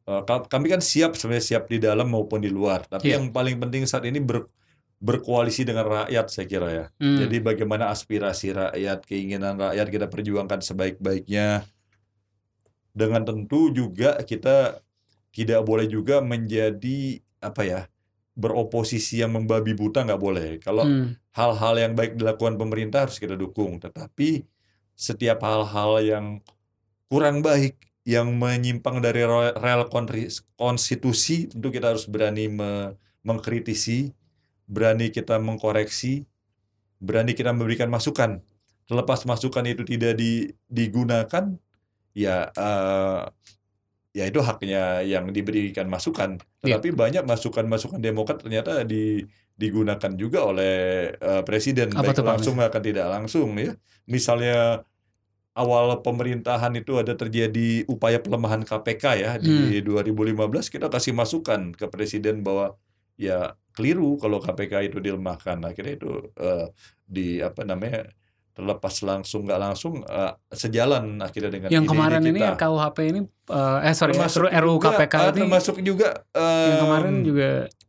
Eh, 0.05 0.22
ka- 0.29 0.44
Kami 0.44 0.68
kan 0.68 0.85
siap 0.85 1.16
sebenarnya 1.16 1.57
siap 1.57 1.64
di 1.72 1.81
dalam 1.81 2.12
maupun 2.12 2.44
di 2.44 2.53
luar. 2.53 2.85
Tapi 2.85 3.09
Iya. 3.09 3.16
yang 3.16 3.33
paling 3.33 3.57
penting 3.57 3.88
saat 3.88 4.05
ini 4.05 4.20
ber- 4.20 4.53
berkoalisi 5.00 5.64
dengan 5.64 5.88
rakyat 5.88 6.27
saya 6.29 6.44
kira 6.44 6.68
ya. 6.68 6.85
Hmm. 7.00 7.24
Jadi 7.24 7.37
bagaimana 7.40 7.88
aspirasi 7.88 8.53
rakyat, 8.53 9.05
keinginan 9.05 9.57
rakyat 9.57 9.88
kita 9.88 10.07
perjuangkan 10.09 10.61
sebaik-baiknya. 10.61 11.64
Dengan 12.94 13.24
tentu 13.24 13.72
juga 13.74 14.20
kita 14.22 14.79
tidak 15.35 15.61
boleh 15.66 15.90
juga 15.90 16.22
menjadi 16.22 17.18
apa 17.42 17.62
ya 17.66 17.81
beroposisi 18.35 19.23
yang 19.23 19.35
membabi 19.35 19.73
buta 19.79 20.03
nggak 20.03 20.20
boleh. 20.20 20.59
Kalau 20.59 20.83
Hmm. 20.85 21.14
hal-hal 21.35 21.75
yang 21.79 21.92
baik 21.94 22.18
dilakukan 22.18 22.59
pemerintah 22.59 23.07
harus 23.07 23.23
kita 23.23 23.38
dukung. 23.38 23.79
Tetapi 23.79 24.42
setiap 24.94 25.42
hal-hal 25.47 26.03
yang 26.03 26.27
kurang 27.07 27.42
baik, 27.47 27.79
yang 28.05 28.35
menyimpang 28.37 29.01
dari 29.01 29.25
rel 29.25 29.88
konstitusi, 30.59 31.49
tentu 31.49 31.73
kita 31.73 31.94
harus 31.94 32.05
berani 32.05 32.51
me- 32.53 32.92
mengkritisi, 33.25 34.12
berani 34.68 35.09
kita 35.09 35.40
mengkoreksi, 35.40 36.29
berani 37.01 37.33
kita 37.33 37.55
memberikan 37.55 37.88
masukan. 37.88 38.44
Terlepas 38.85 39.25
masukan 39.25 39.64
itu 39.64 39.87
tidak 39.88 40.20
di- 40.20 40.53
digunakan, 40.68 41.57
ya 42.12 42.53
eh, 42.53 43.23
ya 44.14 44.24
itu 44.31 44.38
haknya 44.40 45.03
yang 45.03 45.35
diberikan 45.35 45.90
masukan. 45.90 46.38
Iya. 46.62 46.79
Tetapi 46.79 46.94
banyak 46.94 47.24
masukan-masukan 47.27 47.98
Demokrat 47.98 48.40
ternyata 48.40 48.87
di 48.87 49.27
digunakan 49.55 50.12
juga 50.14 50.50
oleh 50.50 50.74
eh, 51.14 51.42
presiden 51.46 51.90
Apa 51.94 52.14
baik 52.14 52.22
langsung 52.22 52.59
akan 52.62 52.83
tidak 52.83 53.07
langsung 53.11 53.59
ya. 53.59 53.74
Misalnya 54.07 54.87
awal 55.55 56.03
pemerintahan 56.03 56.74
itu 56.79 56.98
ada 56.98 57.14
terjadi 57.14 57.87
upaya 57.87 58.18
pelemahan 58.22 58.62
KPK 58.66 59.05
ya 59.18 59.31
di 59.38 59.83
Hmm. 59.83 60.03
2015 60.07 60.70
kita 60.70 60.87
kasih 60.90 61.14
masukan 61.14 61.74
ke 61.74 61.87
presiden 61.90 62.42
bahwa 62.42 62.74
ya 63.18 63.55
keliru 63.74 64.18
kalau 64.18 64.38
KPK 64.38 64.94
itu 64.94 64.98
dilemahkan. 65.03 65.59
Akhirnya 65.66 65.94
itu 65.98 66.11
eh, 66.38 66.70
di 67.07 67.42
apa 67.42 67.66
namanya 67.66 68.11
terlepas 68.54 68.94
langsung 69.02 69.42
nggak 69.44 69.60
langsung 69.60 70.06
eh, 70.06 70.32
sejalan 70.54 71.18
akhirnya 71.18 71.50
dengan 71.50 71.68
Yang 71.74 71.84
ide-ide 71.84 71.90
kemarin 71.90 72.22
ini 72.22 72.40
kita. 72.40 72.54
RKUHP 72.54 72.98
ini 73.10 73.20
eh 73.26 73.78
eh 73.82 73.94
sorry 73.98 74.12
Termasuk 74.14 74.46
RUU 74.46 74.78
juga, 74.78 74.86
KPK 74.94 75.14
ah, 75.18 75.26
ini 75.26 75.40
termasuk 75.42 75.76
juga 75.82 76.08
yang 76.38 76.78
kemarin 76.86 77.12
em, 77.12 77.24
juga 77.26 77.48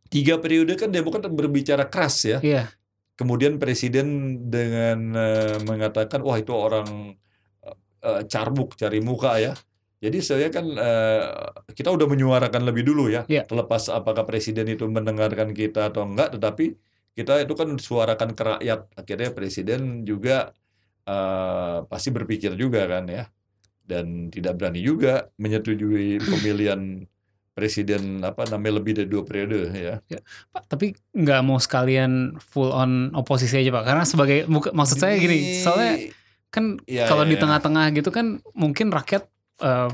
tiga 0.09 0.35
periode 0.41 0.73
kan 0.73 0.89
Demokrat 0.89 1.29
berbicara 1.29 1.85
keras 1.85 2.17
ya. 2.25 2.39
iya 2.41 2.73
Kemudian 3.15 3.61
presiden 3.61 4.37
dengan 4.51 5.13
eh, 5.15 5.55
mengatakan 5.63 6.19
wah 6.25 6.35
itu 6.35 6.51
orang 6.51 7.15
eh, 8.01 8.21
carbuk 8.27 8.75
cari 8.75 8.99
muka 8.99 9.39
ya. 9.39 9.53
Jadi 10.03 10.19
saya 10.19 10.51
kan 10.51 10.65
eh, 10.67 11.23
kita 11.71 11.93
udah 11.93 12.09
menyuarakan 12.09 12.65
lebih 12.67 12.83
dulu 12.83 13.07
ya. 13.07 13.23
Iya. 13.29 13.47
Terlepas 13.47 13.87
apakah 13.93 14.27
presiden 14.27 14.67
itu 14.67 14.83
mendengarkan 14.89 15.55
kita 15.55 15.93
atau 15.93 16.03
enggak, 16.03 16.35
tetapi 16.35 16.75
kita 17.15 17.41
itu 17.41 17.53
kan 17.55 17.69
suarakan 17.79 18.35
ke 18.35 18.43
rakyat. 18.43 18.79
Akhirnya 18.93 19.29
presiden 19.31 20.03
juga 20.03 20.51
eh, 21.03 21.77
pasti 21.87 22.11
berpikir 22.11 22.53
juga 22.53 22.85
kan 22.85 23.07
ya. 23.07 23.25
Dan 23.85 24.27
tidak 24.29 24.59
berani 24.59 24.81
juga 24.81 25.31
menyetujui 25.37 26.19
pemilihan 26.31 27.07
presiden 27.55 28.19
apa 28.19 28.43
namanya 28.51 28.83
lebih 28.83 28.99
dari 28.99 29.07
dua 29.07 29.23
periode 29.23 29.71
ya. 29.71 29.95
Pak 30.51 30.67
tapi 30.67 30.91
nggak 31.15 31.39
mau 31.39 31.55
sekalian 31.55 32.35
full 32.35 32.67
on 32.67 33.15
oposisi 33.15 33.55
aja 33.55 33.71
Pak 33.71 33.83
karena 33.87 34.03
sebagai 34.03 34.43
buka- 34.45 34.75
maksud 34.75 34.99
saya 34.99 35.15
gini 35.15 35.63
soalnya 35.63 36.11
kan 36.51 36.75
Ya, 36.83 37.07
kalau 37.07 37.23
ya, 37.23 37.31
di 37.31 37.35
ya. 37.35 37.41
tengah-tengah 37.41 37.85
gitu 37.95 38.11
kan 38.11 38.43
mungkin 38.51 38.91
rakyat 38.91 39.23
eh, 39.63 39.87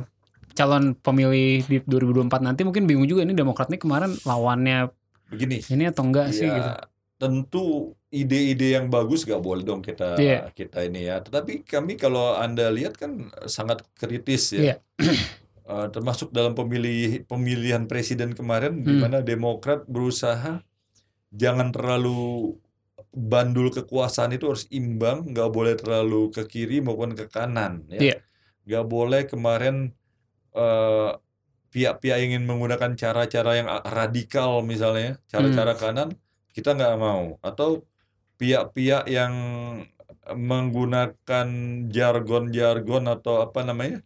calon 0.52 0.98
pemilih 0.98 1.62
di 1.64 1.78
2024 1.86 2.42
nanti 2.42 2.66
mungkin 2.66 2.90
bingung 2.90 3.06
juga 3.06 3.22
ini 3.22 3.38
Demokrat 3.38 3.70
ini 3.70 3.78
kemarin 3.78 4.10
lawannya 4.26 4.90
begini. 5.30 5.62
ini 5.70 5.86
atau 5.86 6.02
enggak 6.02 6.34
sih 6.34 6.50
Ya, 6.50 6.58
gitu. 6.58 6.70
Tentu 7.22 7.94
ide-ide 8.10 8.74
yang 8.82 8.90
bagus 8.90 9.30
gak 9.30 9.46
boleh 9.46 9.62
dong 9.62 9.86
kita 9.86 10.18
Iya. 10.18 10.50
kita 10.50 10.82
ini 10.90 11.06
ya. 11.06 11.22
Tetapi 11.22 11.62
kami 11.62 11.94
kalau 11.96 12.34
anda 12.34 12.74
lihat 12.74 12.98
kan 12.98 13.30
sangat 13.46 13.86
kritis 13.94 14.58
Iya. 14.58 14.62
ya. 14.66 14.76
Eh, 15.62 15.88
termasuk 15.94 16.36
dalam 16.36 16.52
pemilih 16.52 17.24
pemilihan 17.30 17.88
presiden 17.88 18.36
kemarin 18.36 18.84
di 18.84 18.92
Hmm. 18.92 19.08
mana 19.08 19.18
Demokrat 19.24 19.88
berusaha 19.88 20.60
jangan 21.32 21.72
terlalu 21.72 22.58
bandul 23.14 23.72
kekuasaan 23.72 24.36
itu 24.36 24.52
harus 24.52 24.68
imbang, 24.68 25.32
nggak 25.32 25.48
boleh 25.48 25.80
terlalu 25.80 26.28
ke 26.28 26.44
kiri 26.44 26.84
maupun 26.84 27.16
ke 27.16 27.30
kanan 27.32 27.88
ya. 27.88 28.02
Iya. 28.04 28.16
Nggak 28.68 28.86
boleh 28.90 29.22
kemarin 29.30 29.96
eh, 30.52 31.12
pihak-pihak 31.72 32.20
yang 32.20 32.28
ingin 32.36 32.44
menggunakan 32.44 32.92
cara-cara 33.00 33.52
yang 33.56 33.72
radikal 33.88 34.60
misalnya, 34.68 35.24
cara-cara 35.32 35.72
kanan 35.80 36.12
kita 36.52 36.72
nggak 36.72 36.96
mau 36.98 37.40
atau 37.42 37.84
pihak-pihak 38.36 39.08
yang 39.08 39.34
menggunakan 40.32 41.48
jargon-jargon 41.88 43.04
atau 43.08 43.42
apa 43.42 43.62
namanya 43.62 44.00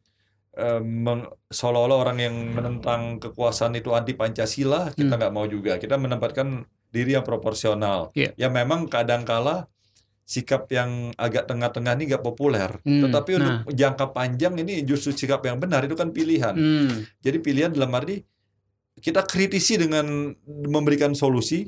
eh, 0.53 0.79
meng- 0.79 1.27
seolah-olah 1.49 1.97
orang 1.99 2.17
yang 2.21 2.35
menentang 2.49 3.19
kekuasaan 3.19 3.75
itu 3.75 3.91
anti 3.91 4.13
Pancasila 4.13 4.91
kita 4.91 5.09
Hmm. 5.09 5.19
nggak 5.19 5.33
mau 5.33 5.45
juga 5.45 5.75
kita 5.75 5.95
menempatkan 5.95 6.63
diri 6.89 7.11
yang 7.11 7.23
proporsional 7.23 8.13
Iya. 8.13 8.31
ya 8.37 8.47
memang 8.47 8.87
kadangkala 8.87 9.67
sikap 10.23 10.65
yang 10.69 11.11
agak 11.15 11.45
tengah-tengah 11.45 11.93
ini 11.93 12.03
nggak 12.07 12.23
populer 12.23 12.71
Hmm, 12.81 13.03
tetapi 13.03 13.31
nah. 13.35 13.39
untuk 13.61 13.75
jangka 13.75 14.05
panjang 14.09 14.55
ini 14.55 14.81
justru 14.81 15.11
sikap 15.11 15.43
yang 15.43 15.59
benar 15.59 15.83
itu 15.83 15.93
kan 15.93 16.09
pilihan 16.09 16.55
Hmm, 16.55 17.03
jadi 17.19 17.37
pilihan 17.37 17.71
dalam 17.71 17.91
arti 17.91 18.23
kita 18.95 19.21
kritisi 19.21 19.75
dengan 19.75 20.31
memberikan 20.47 21.11
solusi. 21.11 21.67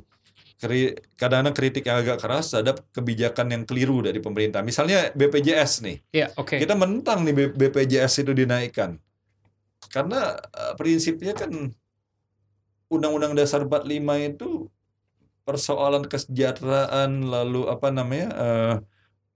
Kadang-kadang 0.58 1.54
kritik 1.54 1.86
yang 1.86 2.02
agak 2.02 2.18
keras 2.18 2.50
terhadap 2.50 2.82
kebijakan 2.90 3.54
yang 3.54 3.64
keliru 3.64 4.02
dari 4.02 4.18
pemerintah. 4.18 4.66
Misalnya 4.66 5.14
BPJS 5.14 5.86
nih. 5.86 5.98
ya 6.10 6.28
oke. 6.34 6.58
Kita 6.58 6.74
menentang 6.74 7.22
nih 7.22 7.54
BPJS 7.54 8.26
itu 8.26 8.34
dinaikkan. 8.34 8.98
Karena 9.94 10.34
eh, 10.34 10.74
prinsipnya 10.74 11.38
kan 11.38 11.52
Undang-Undang 12.90 13.38
Dasar 13.38 13.62
45 13.68 14.34
itu 14.34 14.72
persoalan 15.48 16.04
kesejahteraan 16.10 17.24
lalu 17.24 17.72
apa 17.72 17.88
namanya 17.94 18.28
eh, 18.36 18.76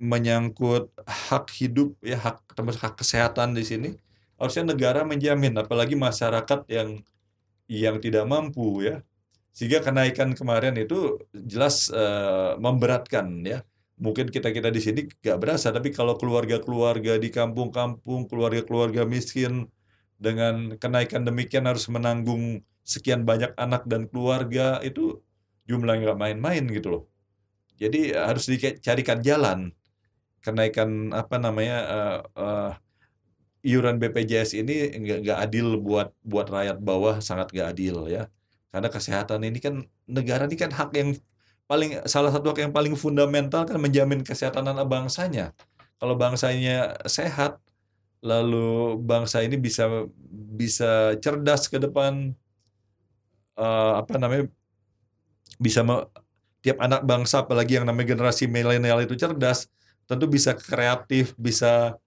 menyangkut 0.02 0.90
hak 1.06 1.54
hidup 1.62 1.94
ya 2.02 2.18
hak 2.18 2.42
termasuk 2.58 2.82
hak 2.82 2.98
kesehatan 2.98 3.54
di 3.54 3.62
sini 3.62 3.90
harusnya 4.42 4.74
negara 4.74 5.06
menjamin 5.06 5.54
apalagi 5.62 5.94
masyarakat 5.94 6.66
yang 6.66 7.06
yang 7.70 7.96
tidak 8.02 8.26
mampu 8.26 8.82
ya 8.82 9.06
sehingga 9.52 9.84
kenaikan 9.84 10.32
kemarin 10.32 10.80
itu 10.80 11.20
jelas 11.36 11.92
eh, 11.92 12.56
memberatkan 12.58 13.44
ya. 13.44 13.60
Mungkin 14.02 14.34
kita 14.34 14.50
kita 14.50 14.74
di 14.74 14.82
sini 14.82 15.06
gak 15.22 15.38
berasa 15.38 15.70
tapi 15.70 15.94
kalau 15.94 16.18
keluarga-keluarga 16.18 17.22
di 17.22 17.30
kampung-kampung 17.30 18.26
keluarga-keluarga 18.26 19.06
miskin 19.06 19.70
dengan 20.18 20.74
kenaikan 20.82 21.22
demikian 21.22 21.70
harus 21.70 21.86
menanggung 21.86 22.66
sekian 22.82 23.22
banyak 23.30 23.54
anak 23.62 23.86
dan 23.86 24.10
keluarga 24.10 24.82
itu 24.82 25.22
jumlahnya 25.70 26.12
nggak 26.12 26.20
main-main 26.20 26.64
gitu 26.74 26.88
loh. 26.94 27.04
Jadi 27.78 28.14
harus 28.18 28.46
dicarikan 28.50 29.22
jalan. 29.22 29.70
Kenaikan 30.42 31.14
apa 31.14 31.38
namanya 31.38 31.78
eh, 31.86 32.20
eh, 32.42 32.72
iuran 33.70 34.02
BPJS 34.02 34.58
ini 34.58 34.90
nggak 34.98 35.20
nggak 35.26 35.40
adil 35.46 35.78
buat 35.78 36.10
buat 36.26 36.48
rakyat 36.50 36.78
bawah 36.82 37.22
sangat 37.22 37.54
nggak 37.54 37.70
adil 37.78 38.10
ya 38.10 38.26
karena 38.72 38.90
kesehatan 38.90 39.44
ini 39.44 39.60
kan 39.60 39.76
negara 40.08 40.48
ini 40.48 40.56
kan 40.56 40.72
hak 40.72 40.90
yang 40.96 41.10
paling 41.68 42.04
salah 42.08 42.32
satu 42.32 42.52
hak 42.52 42.60
yang 42.68 42.74
paling 42.76 42.96
fundamental 42.96 43.64
kan 43.68 43.78
menjamin 43.80 44.24
kesehatan 44.24 44.68
anak 44.68 44.88
bangsanya. 44.88 45.52
Kalau 46.00 46.16
bangsanya 46.18 46.98
sehat 47.06 47.62
lalu 48.24 48.98
bangsa 49.02 49.42
ini 49.46 49.58
bisa 49.58 50.08
bisa 50.56 51.18
cerdas 51.22 51.68
ke 51.68 51.78
depan 51.78 52.34
eh, 53.60 53.94
apa 54.02 54.14
namanya 54.18 54.50
bisa 55.62 55.86
me- 55.86 56.10
tiap 56.62 56.78
anak 56.82 57.02
bangsa 57.06 57.42
apalagi 57.42 57.82
yang 57.82 57.86
namanya 57.90 58.14
generasi 58.14 58.46
milenial 58.46 59.02
itu 59.02 59.18
cerdas 59.18 59.66
tentu 60.06 60.28
bisa 60.30 60.54
kreatif, 60.54 61.34
bisa 61.40 61.98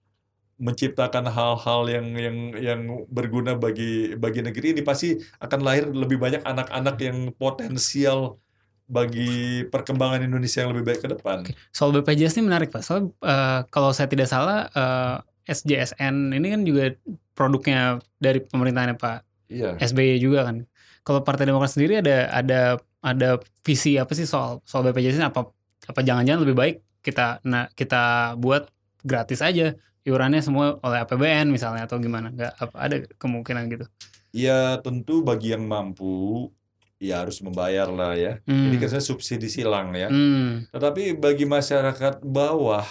menciptakan 0.55 1.27
hal-hal 1.27 1.81
yang 1.91 2.07
yang 2.15 2.37
yang 2.55 2.81
berguna 3.11 3.59
bagi 3.59 4.15
bagi 4.15 4.39
negeri 4.39 4.77
ini 4.77 4.81
pasti 4.81 5.19
akan 5.43 5.59
lahir 5.59 5.91
lebih 5.91 6.15
banyak 6.15 6.41
anak-anak 6.47 6.95
yang 7.03 7.17
potensial 7.35 8.39
bagi 8.85 9.65
perkembangan 9.67 10.23
Indonesia 10.23 10.61
yang 10.63 10.71
lebih 10.71 10.85
baik 10.93 11.01
ke 11.03 11.09
depan. 11.11 11.41
Oke. 11.43 11.57
Soal 11.73 11.91
BPJS 11.91 12.37
ini 12.39 12.47
menarik 12.47 12.69
Pak. 12.69 12.85
Soal 12.85 13.09
eh, 13.09 13.59
kalau 13.73 13.91
saya 13.91 14.07
tidak 14.07 14.29
salah 14.29 14.69
eh, 14.71 15.15
SJSN 15.51 16.31
ini 16.33 16.47
kan 16.53 16.61
juga 16.63 16.93
produknya 17.35 17.99
dari 18.21 18.39
pemerintahannya 18.41 18.97
Pak 18.97 19.17
Iya. 19.45 19.77
SBY 19.77 20.17
juga 20.17 20.49
kan. 20.49 20.65
Kalau 21.05 21.21
Partai 21.21 21.45
Demokrat 21.45 21.69
sendiri 21.69 22.01
ada 22.01 22.29
ada 22.33 22.61
ada 23.05 23.37
visi 23.61 23.93
apa 24.01 24.09
sih 24.17 24.25
soal 24.25 24.65
soal 24.65 24.81
BPJS 24.89 25.21
ini 25.21 25.27
apa 25.29 25.53
apa 25.85 25.99
jangan-jangan 26.01 26.41
lebih 26.41 26.57
baik 26.57 26.75
kita 27.05 27.37
nah 27.45 27.69
kita 27.77 28.33
buat 28.41 28.65
gratis 29.05 29.45
aja 29.45 29.77
iurannya 30.05 30.39
semua 30.39 30.77
oleh 30.85 31.01
APBN 31.01 31.49
misalnya 31.49 31.89
atau 31.89 31.97
gimana? 31.97 32.29
Nggak 32.29 32.53
apa 32.61 32.75
ada 32.77 32.95
kemungkinan 33.17 33.63
gitu. 33.73 33.85
Ya 34.31 34.77
tentu 34.79 35.25
bagi 35.25 35.51
yang 35.51 35.65
mampu 35.65 36.53
ya 37.01 37.25
harus 37.25 37.41
membayar 37.41 37.89
lah 37.89 38.15
ya. 38.15 38.39
Hmm. 38.45 38.71
Ini 38.71 38.77
kan 38.79 38.89
saya 38.95 39.03
subsidi 39.03 39.49
silang 39.49 39.91
ya. 39.97 40.07
Hmm. 40.07 40.69
Tetapi 40.71 41.17
bagi 41.17 41.43
masyarakat 41.49 42.23
bawah 42.23 42.85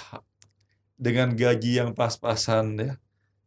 dengan 0.98 1.32
gaji 1.32 1.80
yang 1.80 1.90
pas-pasan 1.96 2.78
ya. 2.78 2.92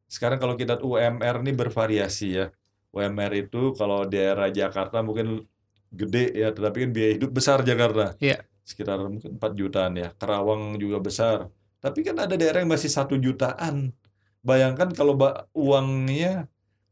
Sekarang 0.07 0.39
kalau 0.39 0.55
kita 0.55 0.79
UMR 0.79 1.43
ini 1.43 1.51
bervariasi 1.51 2.27
ya. 2.39 2.47
UMR 2.95 3.31
itu 3.35 3.75
kalau 3.75 4.07
daerah 4.07 4.47
Jakarta 4.49 5.03
mungkin 5.03 5.43
gede 5.91 6.33
ya, 6.33 6.49
tetapi 6.55 6.87
kan 6.87 6.91
biaya 6.95 7.11
hidup 7.19 7.31
besar 7.35 7.61
Jakarta. 7.61 8.15
Iya. 8.17 8.43
Sekitar 8.63 8.99
mungkin 9.03 9.39
4 9.39 9.53
jutaan 9.55 9.93
ya. 9.99 10.11
Kerawang 10.15 10.79
juga 10.79 10.99
besar. 10.99 11.51
Tapi 11.77 11.99
kan 12.01 12.17
ada 12.17 12.33
daerah 12.33 12.61
yang 12.61 12.71
masih 12.71 12.89
satu 12.89 13.15
jutaan. 13.15 13.93
Bayangkan 14.41 14.89
kalau 14.91 15.13
uangnya 15.51 16.47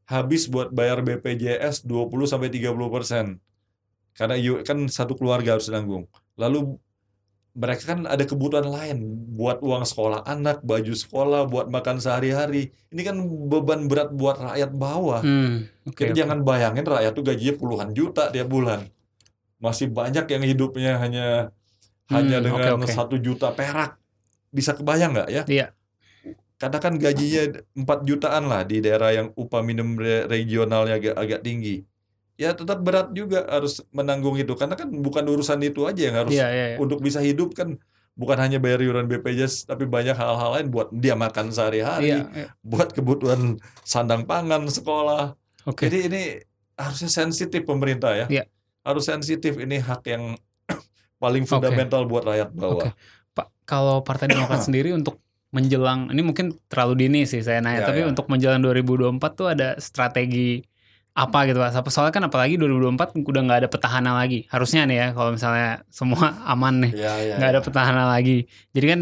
habis 0.05 0.45
buat 0.45 0.69
bayar 0.69 1.01
BPJS 1.01 1.83
20 1.83 2.29
sampai 2.29 2.53
30 2.53 2.93
persen. 2.93 3.25
Karena 4.13 4.37
yu- 4.37 4.61
kan 4.61 4.85
satu 4.85 5.17
keluarga 5.17 5.57
harus 5.57 5.67
nanggung. 5.67 6.05
Lalu 6.37 6.77
mereka 7.55 7.95
kan 7.95 8.03
ada 8.03 8.19
kebutuhan 8.21 8.67
lain 8.67 8.97
buat 9.31 9.63
uang 9.63 9.87
sekolah 9.87 10.27
anak, 10.27 10.59
baju 10.59 10.91
sekolah, 10.91 11.47
buat 11.47 11.71
makan 11.71 12.03
sehari-hari. 12.03 12.75
Ini 12.91 13.01
kan 13.01 13.15
beban 13.47 13.87
berat 13.87 14.11
buat 14.11 14.35
rakyat 14.37 14.71
bawah. 14.75 15.23
Hmm. 15.23 15.63
Oke. 15.87 16.03
Jadi 16.03 16.11
oke. 16.11 16.19
jangan 16.19 16.39
bayangin 16.43 16.83
rakyat 16.83 17.11
tuh 17.15 17.23
gajinya 17.23 17.55
puluhan 17.55 17.89
juta 17.95 18.27
tiap 18.27 18.51
bulan. 18.51 18.83
Masih 19.57 19.87
banyak 19.87 20.27
yang 20.27 20.43
hidupnya 20.43 20.99
hanya 20.99 21.27
hanya 22.11 22.37
Hmm, 22.37 22.43
dengan 22.43 22.61
oke, 22.75 22.85
oke. 22.85 22.91
satu 22.91 23.15
juta 23.17 23.55
perak. 23.55 23.97
Bisa 24.55 24.71
kebayang 24.71 25.11
nggak 25.11 25.29
ya? 25.29 25.43
Iya. 25.45 25.67
Katakan 26.55 26.95
gajinya 26.95 27.59
4 27.75 28.07
jutaan 28.07 28.47
lah 28.47 28.63
di 28.63 28.79
daerah 28.79 29.11
yang 29.11 29.27
upah 29.35 29.59
minimum 29.59 29.99
re- 29.99 30.23
regionalnya 30.25 30.95
agak 30.95 31.15
agak 31.19 31.39
tinggi. 31.43 31.83
Ya 32.35 32.55
tetap 32.55 32.79
berat 32.79 33.11
juga 33.11 33.43
harus 33.47 33.83
menanggung 33.91 34.35
itu 34.35 34.55
karena 34.55 34.75
kan 34.75 34.87
bukan 34.87 35.23
urusan 35.23 35.59
itu 35.61 35.83
aja 35.83 35.99
yang 35.99 36.15
harus 36.15 36.31
Iya, 36.31 36.47
iya, 36.51 36.65
iya. 36.71 36.77
untuk 36.79 36.99
bisa 36.99 37.19
hidup 37.19 37.51
kan 37.51 37.79
bukan 38.15 38.39
hanya 38.39 38.59
bayar 38.59 38.79
iuran 38.79 39.07
BPJS 39.07 39.67
tapi 39.67 39.83
banyak 39.83 40.15
hal-hal 40.15 40.55
lain 40.55 40.67
buat 40.67 40.87
dia 40.91 41.15
makan 41.15 41.51
sehari-hari, 41.51 42.15
Iya, 42.15 42.23
iya. 42.31 42.47
buat 42.63 42.91
kebutuhan 42.91 43.59
sandang 43.83 44.23
pangan 44.23 44.67
sekolah. 44.67 45.35
Oke. 45.67 45.87
Jadi 45.87 45.97
ini 46.07 46.23
harusnya 46.75 47.11
sensitif 47.11 47.63
pemerintah 47.63 48.15
ya. 48.15 48.27
Iya. 48.31 48.43
Harus 48.83 49.07
sensitif 49.07 49.55
ini 49.55 49.79
hak 49.79 50.03
yang 50.07 50.35
paling 51.23 51.43
fundamental 51.43 52.03
buat 52.03 52.23
rakyat 52.23 52.51
bawah. 52.51 52.87
Oke. 52.87 52.95
Pak, 53.35 53.47
kalau 53.63 53.99
Partai 54.01 54.25
Demokrat 54.27 54.63
sendiri 54.67 54.89
untuk 54.91 55.19
menjelang 55.51 56.09
ini 56.09 56.19
mungkin 56.19 56.55
terlalu 56.65 56.93
dini 57.01 57.23
sih 57.23 57.39
saya 57.39 57.59
nanya, 57.59 57.83
Ya, 57.83 57.87
tapi 57.87 57.99
ya. 58.01 58.07
untuk 58.07 58.27
menjelang 58.27 58.59
2024 58.59 59.19
tuh 59.31 59.47
ada 59.47 59.75
strategi 59.77 60.59
apa 61.13 61.43
gitu 61.45 61.55
Pak? 61.57 61.79
Soalnya 61.85 62.11
kan 62.11 62.23
apalagi 62.25 62.55
2024 62.55 63.23
udah 63.23 63.41
nggak 63.41 63.59
ada 63.63 63.69
petahana 63.69 64.11
lagi. 64.13 64.43
Harusnya 64.47 64.83
nih 64.83 64.97
ya 64.97 65.07
kalau 65.11 65.31
misalnya 65.31 65.83
semua 65.87 66.35
aman 66.51 66.83
nih, 66.83 66.91
Ya, 66.93 67.13
ya, 67.17 67.33
nggak 67.35 67.49
ada 67.49 67.59
ya. 67.59 67.63
petahana 67.63 68.03
lagi. 68.05 68.37
Jadi 68.71 68.85
kan 68.85 69.01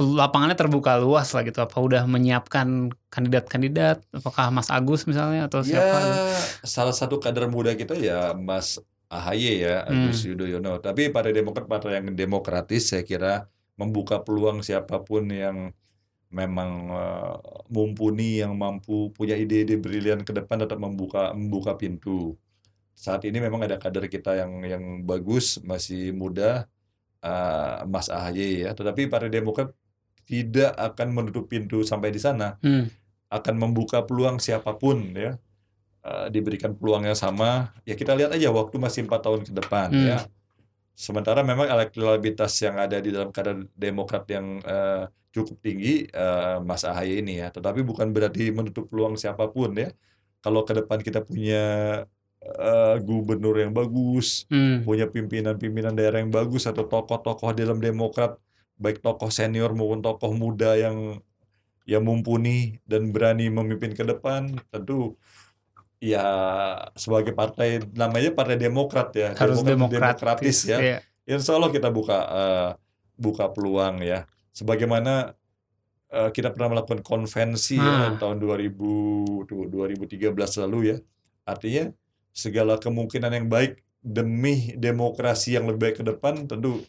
lapangannya 0.00 0.56
terbuka 0.56 0.96
luas 0.96 1.28
lah 1.30 1.44
gitu. 1.44 1.60
Apa 1.60 1.76
udah 1.76 2.04
menyiapkan 2.04 2.88
kandidat-kandidat? 3.10 4.00
Apakah 4.10 4.48
Mas 4.48 4.68
Agus 4.68 5.04
misalnya 5.04 5.44
atau 5.44 5.60
Ya, 5.60 5.76
siapa? 5.76 5.96
gitu? 5.98 6.20
salah 6.64 6.92
satu 6.92 7.16
kader 7.16 7.44
muda 7.46 7.72
kita 7.74 7.92
ya 7.94 8.32
Mas 8.32 8.80
AHY 9.06 9.60
ya, 9.60 9.84
Hmm. 9.84 10.08
Agus 10.08 10.24
Yudhoyono. 10.24 10.80
Tapi 10.80 11.12
Partai 11.12 11.34
Demokrat 11.34 11.66
partai 11.66 12.00
yang 12.00 12.08
demokratis 12.10 12.88
saya 12.88 13.04
kira 13.04 13.44
membuka 13.80 14.16
peluang 14.26 14.60
siapa 14.60 15.00
pun 15.08 15.24
yang 15.32 15.58
memang 16.30 16.70
eh, 16.94 17.36
mumpuni, 17.74 18.44
yang 18.44 18.52
mampu 18.54 19.10
punya 19.16 19.34
ide-ide 19.34 19.74
brilian 19.80 20.20
ke 20.28 20.32
depan 20.36 20.62
tetap 20.62 20.78
membuka 20.78 21.32
membuka 21.34 21.72
pintu. 21.80 22.36
Saat 22.94 23.24
ini 23.24 23.40
memang 23.40 23.64
ada 23.64 23.80
kader 23.80 24.06
kita 24.12 24.36
yang 24.36 24.52
yang 24.72 24.84
bagus, 25.08 25.58
masih 25.64 26.12
muda, 26.12 26.68
eh, 27.24 27.76
Mas 27.88 28.08
AHY 28.12 28.68
ya. 28.68 28.70
Tetapi 28.78 29.08
Partai 29.12 29.32
Demokrat 29.32 29.72
tidak 30.28 30.72
akan 30.78 31.08
menutup 31.16 31.44
pintu 31.50 31.82
sampai 31.82 32.14
di 32.14 32.20
sana 32.22 32.54
Hmm. 32.62 32.86
akan 33.30 33.54
membuka 33.58 34.02
peluang 34.06 34.38
siapa 34.38 34.76
pun 34.78 34.98
ya 35.16 35.34
Eh, 36.00 36.32
diberikan 36.32 36.72
peluang 36.72 37.04
yang 37.04 37.18
sama 37.18 37.76
ya 37.84 37.92
kita 37.92 38.16
lihat 38.16 38.32
aja 38.32 38.48
waktu 38.48 38.80
masih 38.80 39.04
empat 39.04 39.20
tahun 39.20 39.44
ke 39.44 39.52
depan 39.52 39.92
Hmm. 39.92 40.08
ya 40.08 40.18
sementara 41.06 41.40
memang 41.50 41.66
elektabilitas 41.74 42.52
yang 42.60 42.76
ada 42.84 42.96
di 43.04 43.08
dalam 43.14 43.30
kader 43.36 43.56
Demokrat 43.84 44.24
yang 44.28 44.46
eh, 44.60 45.04
cukup 45.34 45.56
tinggi 45.64 46.04
eh, 46.12 46.56
Mas 46.68 46.82
AHY 46.84 47.24
ini 47.24 47.32
ya 47.40 47.48
tetapi 47.56 47.80
bukan 47.90 48.08
berarti 48.16 48.52
menutup 48.52 48.84
peluang 48.90 49.16
siapa 49.16 49.44
pun 49.54 49.70
ya 49.82 49.88
kalau 50.44 50.60
ke 50.68 50.72
depan 50.78 50.98
kita 51.06 51.20
punya 51.24 51.62
eh, 52.44 52.96
gubernur 53.06 53.56
yang 53.56 53.72
bagus 53.72 54.44
Hmm. 54.52 54.84
punya 54.84 55.06
pimpinan-pimpinan 55.14 55.94
daerah 55.98 56.18
yang 56.22 56.32
bagus 56.32 56.68
atau 56.70 56.84
tokoh-tokoh 56.84 57.50
dalam 57.56 57.78
Demokrat 57.80 58.36
baik 58.80 58.98
tokoh 59.04 59.28
senior 59.32 59.70
maupun 59.76 60.00
tokoh 60.00 60.32
muda 60.42 60.76
yang 60.76 61.20
yang 61.88 62.02
mumpuni 62.04 62.80
dan 62.84 63.10
berani 63.14 63.48
memimpin 63.52 63.92
ke 63.98 64.04
depan 64.04 64.56
tentu 64.72 65.16
ya 66.00 66.24
sebagai 66.96 67.36
partai 67.36 67.84
namanya 67.92 68.32
Partai 68.32 68.56
Demokrat 68.56 69.12
ya 69.12 69.36
Harus 69.36 69.60
Demokrat 69.60 70.16
demokratis, 70.16 70.64
demokratis 70.64 70.68
ya 70.68 70.78
Iya. 70.80 70.98
Insya 71.28 71.54
Allah 71.60 71.70
kita 71.70 71.92
buka 71.92 72.18
eh, 72.26 72.70
buka 73.20 73.52
peluang 73.52 74.00
ya 74.00 74.24
sebagaimana 74.50 75.36
eh, 76.08 76.30
kita 76.32 76.50
pernah 76.56 76.74
melakukan 76.74 77.04
konvensi 77.04 77.76
Ah. 77.76 78.16
ya 78.16 78.18
tahun 78.18 78.40
2000 78.40 79.44
tuh, 79.46 79.68
2013 79.68 80.34
lalu 80.66 80.78
ya 80.92 80.96
artinya 81.44 81.92
segala 82.32 82.80
kemungkinan 82.80 83.30
yang 83.30 83.46
baik 83.46 83.84
demi 84.00 84.72
demokrasi 84.74 85.54
yang 85.60 85.68
lebih 85.68 85.92
baik 85.92 85.96
ke 86.00 86.04
depan 86.08 86.48
tentu 86.48 86.80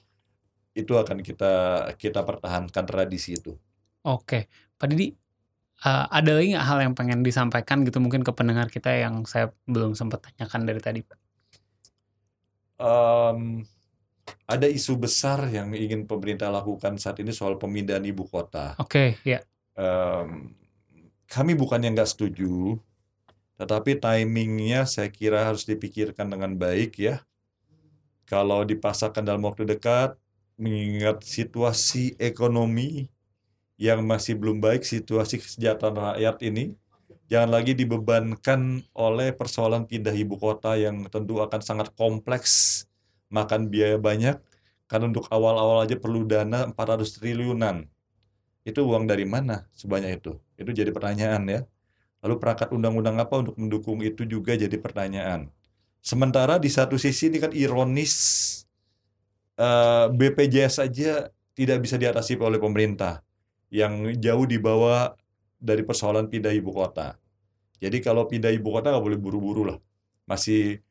itu 0.71 0.95
akan 0.95 1.19
kita 1.19 1.51
kita 1.99 2.23
pertahankan 2.23 2.87
tradisi 2.87 3.35
itu. 3.35 3.59
Oke, 4.07 4.47
Pak 4.79 4.87
Didi, 4.87 5.11
eh, 5.81 6.05
ada 6.07 6.31
lagi 6.37 6.53
nggak 6.53 6.67
hal 6.67 6.79
yang 6.81 6.93
pengen 6.93 7.19
disampaikan 7.25 7.83
gitu 7.83 7.97
mungkin 7.97 8.21
ke 8.21 8.31
pendengar 8.31 8.69
kita 8.69 8.93
yang 8.93 9.25
saya 9.25 9.49
belum 9.65 9.97
sempat 9.97 10.25
tanyakan 10.29 10.65
dari 10.65 10.81
tadi, 10.81 10.99
Pak? 11.01 11.17
Em, 12.81 13.61
ada 14.49 14.67
isu 14.69 14.97
besar 14.97 15.45
yang 15.53 15.73
ingin 15.77 16.09
pemerintah 16.09 16.49
lakukan 16.49 16.97
saat 16.97 17.21
ini 17.21 17.29
soal 17.29 17.61
pemindahan 17.61 18.01
ibu 18.01 18.25
kota. 18.25 18.73
Oke, 18.81 19.21
ya. 19.21 19.41
Em, 19.77 20.53
kami 21.29 21.53
bukan 21.53 21.81
yang 21.81 21.93
nggak 21.93 22.09
setuju, 22.09 22.75
tetapi 23.61 24.01
timingnya 24.01 24.89
saya 24.89 25.07
kira 25.13 25.45
harus 25.45 25.63
dipikirkan 25.69 26.25
dengan 26.25 26.57
baik 26.57 26.97
ya. 26.97 27.21
Kalau 28.25 28.65
dipasarkan 28.65 29.21
dalam 29.27 29.43
waktu 29.45 29.67
dekat, 29.67 30.17
mengingat 30.57 31.25
situasi 31.25 32.15
ekonomi 32.17 33.09
yang 33.81 34.05
masih 34.05 34.37
belum 34.37 34.61
baik, 34.61 34.85
situasi 34.85 35.41
kesejahteraan 35.41 36.13
rakyat 36.13 36.37
ini, 36.45 36.77
jangan 37.25 37.49
lagi 37.49 37.73
dibebankan 37.73 38.85
oleh 38.93 39.33
persoalan 39.33 39.89
pindah 39.89 40.13
ibu 40.13 40.37
kota 40.37 40.77
yang 40.77 41.09
tentu 41.09 41.41
akan 41.41 41.65
sangat 41.65 41.89
kompleks, 41.97 42.85
makan 43.33 43.73
biaya 43.73 43.97
banyak, 43.97 44.37
karena 44.85 45.09
untuk 45.09 45.25
awal-awal 45.33 45.81
aja 45.81 45.97
perlu 45.97 46.29
dana 46.29 46.69
400 46.69 47.09
triliunan. 47.09 47.89
Itu 48.61 48.85
uang 48.85 49.09
dari 49.09 49.25
mana 49.25 49.65
sebanyak 49.73 50.21
itu? 50.21 50.37
Itu 50.61 50.69
jadi 50.77 50.93
pertanyaan 50.93 51.41
ya. 51.49 51.61
Lalu 52.21 52.37
perangkat 52.37 52.69
undang-undang 52.69 53.17
apa 53.17 53.33
untuk 53.41 53.57
mendukung 53.57 54.05
itu 54.05 54.29
juga 54.29 54.53
jadi 54.53 54.77
pertanyaan. 54.77 55.49
Sementara 56.05 56.61
di 56.61 56.69
satu 56.69 57.01
sisi 57.01 57.33
ini 57.33 57.41
kan 57.41 57.49
ironis 57.49 58.13
eh, 59.57 60.05
BPJS 60.13 60.85
saja 60.85 61.33
tidak 61.57 61.81
bisa 61.81 61.97
diatasi 61.97 62.37
oleh 62.37 62.61
pemerintah 62.61 63.25
yang 63.71 64.11
jauh 64.19 64.45
di 64.45 64.59
bawah 64.59 65.15
dari 65.55 65.81
persoalan 65.87 66.27
pindah 66.27 66.51
ibu 66.51 66.75
kota. 66.75 67.15
Jadi 67.79 67.97
kalau 68.03 68.27
pindah 68.27 68.51
ibu 68.51 68.69
kota 68.69 68.91
nggak 68.91 69.05
boleh 69.07 69.19
buru-buru 69.19 69.63
lah. 69.73 69.79
Masih 70.27 70.83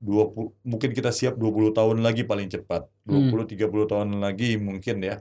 20 0.00 0.52
mungkin 0.64 0.90
kita 0.96 1.14
siap 1.14 1.36
20 1.36 1.76
tahun 1.76 2.00
lagi 2.00 2.24
paling 2.24 2.48
cepat. 2.48 2.88
20 3.06 3.44
30 3.46 3.92
tahun 3.92 4.08
lagi 4.18 4.56
mungkin 4.56 5.04
ya. 5.04 5.20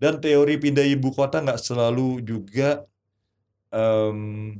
Dan 0.00 0.18
teori 0.18 0.56
pindah 0.56 0.86
ibu 0.88 1.12
kota 1.12 1.44
nggak 1.44 1.60
selalu 1.60 2.24
juga 2.24 2.88
em, 3.70 4.58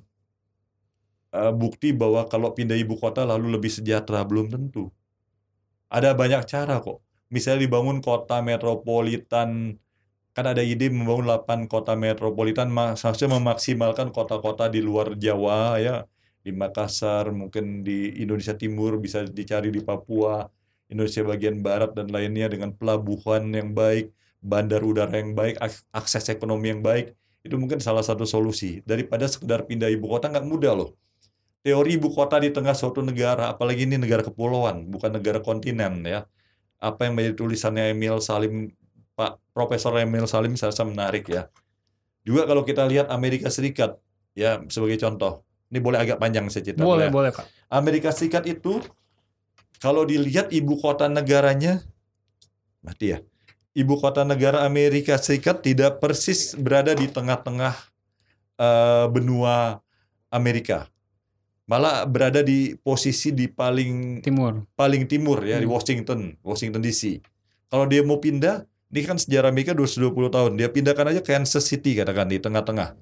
eh, 1.33 1.53
bukti 1.53 1.97
bahwa 1.97 2.29
kalau 2.29 2.53
pindah 2.53 2.77
ibu 2.77 2.95
kota 3.01 3.25
lalu 3.25 3.57
lebih 3.57 3.73
sejahtera 3.73 4.23
belum 4.29 4.53
tentu. 4.53 4.93
Ada 5.89 6.13
banyak 6.13 6.45
cara 6.45 6.85
kok. 6.85 7.01
Misalnya 7.33 7.65
dibangun 7.65 8.01
kota 8.05 8.41
metropolitan 8.45 9.77
kan 10.39 10.55
ada 10.55 10.63
ide 10.63 10.87
membangun 10.87 11.27
8 11.27 11.67
kota 11.67 11.99
metropolitan 11.99 12.71
ma- 12.71 12.95
seharusnya 12.95 13.35
memaksimalkan 13.35 14.15
kota-kota 14.15 14.71
di 14.71 14.79
luar 14.79 15.19
Jawa 15.19 15.83
ya. 15.83 16.07
Di 16.47 16.55
Makassar 16.55 17.35
mungkin 17.35 17.83
di 17.83 18.23
Indonesia 18.23 18.55
Timur 18.55 19.03
bisa 19.03 19.27
dicari 19.27 19.75
di 19.75 19.83
Papua 19.83 20.47
Indonesia 20.87 21.27
bagian 21.27 21.59
barat 21.59 21.91
dan 21.99 22.07
lainnya 22.15 22.47
dengan 22.47 22.71
pelabuhan 22.71 23.51
yang 23.51 23.75
baik 23.75 24.15
bandar 24.39 24.79
udara 24.87 25.11
yang 25.19 25.35
baik 25.35 25.59
ak- 25.59 25.85
akses 25.91 26.31
ekonomi 26.31 26.71
yang 26.71 26.87
baik. 26.87 27.19
Itu 27.43 27.59
mungkin 27.59 27.83
salah 27.83 28.07
satu 28.07 28.23
solusi. 28.23 28.79
Daripada 28.87 29.27
sekedar 29.27 29.67
pindah 29.67 29.91
ibu 29.91 30.07
kota 30.07 30.31
nggak 30.31 30.47
mudah 30.47 30.73
loh. 30.79 30.95
Teori 31.67 31.99
ibu 31.99 32.15
kota 32.15 32.39
di 32.39 32.55
tengah 32.55 32.79
suatu 32.79 33.03
negara 33.03 33.51
apalagi 33.51 33.91
ini 33.91 33.99
negara 33.99 34.23
kepulauan 34.23 34.87
bukan 34.87 35.19
negara 35.19 35.43
kontinen 35.43 36.07
ya. 36.07 36.31
Apa 36.79 37.11
yang 37.11 37.19
menjadi 37.19 37.35
tulisannya 37.43 37.91
Emil 37.91 38.23
Salim 38.23 38.71
Pak 39.19 39.43
Profesor 39.51 39.91
Emil 39.99 40.31
Salim 40.31 40.55
saya 40.55 40.71
rasa 40.71 40.87
menarik 40.87 41.27
ya. 41.27 41.51
Juga 42.23 42.47
kalau 42.47 42.63
kita 42.63 42.87
lihat 42.87 43.11
Amerika 43.11 43.51
Serikat 43.51 43.99
ya 44.39 44.63
sebagai 44.71 44.95
contoh. 45.03 45.43
Ini 45.69 45.83
boleh 45.83 45.99
agak 45.99 46.23
panjang 46.23 46.47
saya 46.49 46.63
cerita. 46.63 46.87
Boleh, 46.87 47.11
ya. 47.11 47.13
boleh, 47.13 47.31
Pak. 47.35 47.45
Amerika 47.67 48.15
Serikat 48.15 48.47
itu 48.47 48.79
kalau 49.83 50.07
dilihat 50.07 50.55
ibu 50.55 50.79
kota 50.79 51.11
negaranya 51.11 51.83
mati 52.81 53.13
ya. 53.13 53.19
Ibu 53.75 53.99
kota 53.99 54.23
negara 54.23 54.63
Amerika 54.63 55.19
Serikat 55.19 55.67
tidak 55.67 55.99
persis 55.99 56.55
berada 56.55 56.95
di 56.95 57.11
tengah-tengah 57.11 57.75
eh, 58.57 59.07
benua 59.11 59.83
Amerika. 60.31 60.87
Malah 61.69 62.09
berada 62.09 62.41
di 62.41 62.73
posisi 62.81 63.29
di 63.29 63.45
paling 63.45 64.25
Timur. 64.25 64.65
paling 64.73 65.05
timur 65.05 65.45
ya 65.45 65.61
di 65.61 65.69
Hmm. 65.69 65.75
Washington, 65.77 66.21
Washington 66.41 66.81
DC. 66.81 67.21
Kalau 67.69 67.85
dia 67.85 68.01
mau 68.01 68.17
pindah, 68.17 68.65
ini 68.89 69.05
kan 69.05 69.21
sejarah 69.21 69.53
Amerika 69.53 69.77
220 69.77 70.33
tahun. 70.33 70.53
Dia 70.57 70.69
pindahkan 70.73 71.13
aja 71.13 71.21
Kansas 71.21 71.69
City 71.69 71.93
katakan 71.93 72.33
di 72.33 72.41
tengah-tengah. 72.41 72.97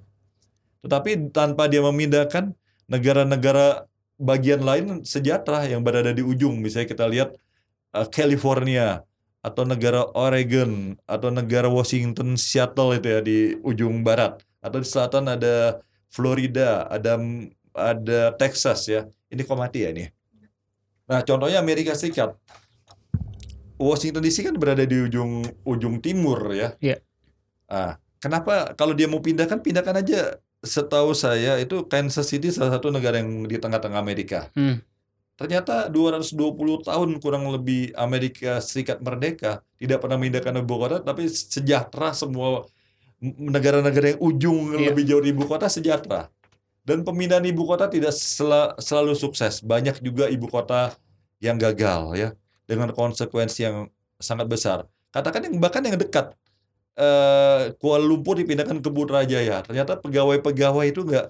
Tetapi 0.83 1.31
tanpa 1.31 1.71
dia 1.71 1.83
memindahkan 1.83 2.51
negara-negara 2.91 3.87
bagian 4.19 4.67
lain 4.67 5.07
sejahtera 5.07 5.63
yang 5.71 5.87
berada 5.87 6.11
di 6.11 6.27
ujung. 6.27 6.59
Misalnya 6.59 6.91
kita 6.91 7.07
lihat 7.07 7.39
uh, 7.95 8.07
California 8.11 9.07
atau 9.47 9.63
negara 9.63 10.11
Oregon 10.19 10.99
atau 11.07 11.31
negara 11.31 11.71
Washington 11.71 12.35
Seattle 12.35 12.99
itu 12.99 13.07
ya 13.07 13.21
di 13.23 13.39
ujung 13.63 14.03
barat 14.03 14.43
atau 14.59 14.83
di 14.83 14.87
selatan 14.91 15.31
ada 15.31 15.79
Florida, 16.11 16.91
ada 16.91 17.15
ada 17.71 18.35
Texas 18.35 18.91
ya. 18.91 19.07
Ini 19.31 19.47
kok 19.47 19.55
ya 19.71 19.95
ini. 19.95 20.11
Nah, 21.07 21.23
contohnya 21.23 21.63
Amerika 21.63 21.95
Serikat. 21.95 22.35
Washington 23.77 24.25
DC 24.25 24.41
kan 24.43 24.57
berada 24.57 24.83
di 24.83 24.97
ujung 24.97 25.45
ujung 25.63 26.01
timur 26.01 26.53
ya. 26.53 26.73
Iya. 26.81 26.97
Ah, 27.69 28.01
kenapa 28.17 28.73
kalau 28.73 28.97
dia 28.97 29.05
mau 29.07 29.21
pindah 29.21 29.45
kan 29.45 29.61
pindahkan 29.61 30.01
aja. 30.01 30.41
Setahu 30.65 31.13
saya 31.15 31.61
itu 31.61 31.85
Kansas 31.87 32.27
City 32.27 32.51
salah 32.51 32.75
satu 32.75 32.89
negara 32.91 33.21
yang 33.21 33.45
di 33.45 33.55
tengah-tengah 33.55 34.01
Amerika. 34.01 34.51
Hmm. 34.57 34.81
Ternyata 35.37 35.93
220 35.93 36.33
tahun 36.81 37.21
kurang 37.21 37.45
lebih 37.53 37.93
Amerika 37.93 38.57
Serikat 38.59 39.05
merdeka 39.05 39.61
tidak 39.77 40.01
pernah 40.01 40.17
memindahkan 40.17 40.65
ibu 40.65 40.75
kota 40.75 40.97
tapi 41.05 41.29
sejahtera 41.29 42.17
semua 42.17 42.65
negara-negara 43.21 44.17
yang 44.17 44.21
ujung 44.25 44.75
Iya. 44.75 44.91
lebih 44.91 45.03
jauh 45.05 45.21
dari 45.21 45.37
ibu 45.37 45.45
kota 45.45 45.69
sejahtera. 45.69 46.33
Dan 46.83 47.05
pemindahan 47.05 47.45
ibu 47.45 47.69
kota 47.69 47.87
tidak 47.87 48.17
sela- 48.17 48.73
selalu 48.81 49.13
sukses. 49.13 49.61
Banyak 49.61 50.01
juga 50.01 50.27
ibu 50.33 50.49
kota 50.49 50.97
yang 51.37 51.61
gagal 51.61 52.17
ya 52.17 52.29
dengan 52.67 52.91
konsekuensi 52.93 53.65
yang 53.65 53.89
sangat 54.19 54.51
besar. 54.51 54.91
Katakan 55.15 55.49
yang 55.49 55.57
bahkan 55.63 55.81
yang 55.87 55.97
dekat 55.97 56.35
eh, 56.99 57.73
Kuala 57.79 58.05
Lumpur 58.05 58.37
dipindahkan 58.37 58.83
ke 58.83 58.91
Putrajaya. 58.91 59.63
Ternyata 59.65 59.97
pegawai-pegawai 60.03 60.87
itu 60.91 61.07
nggak 61.07 61.27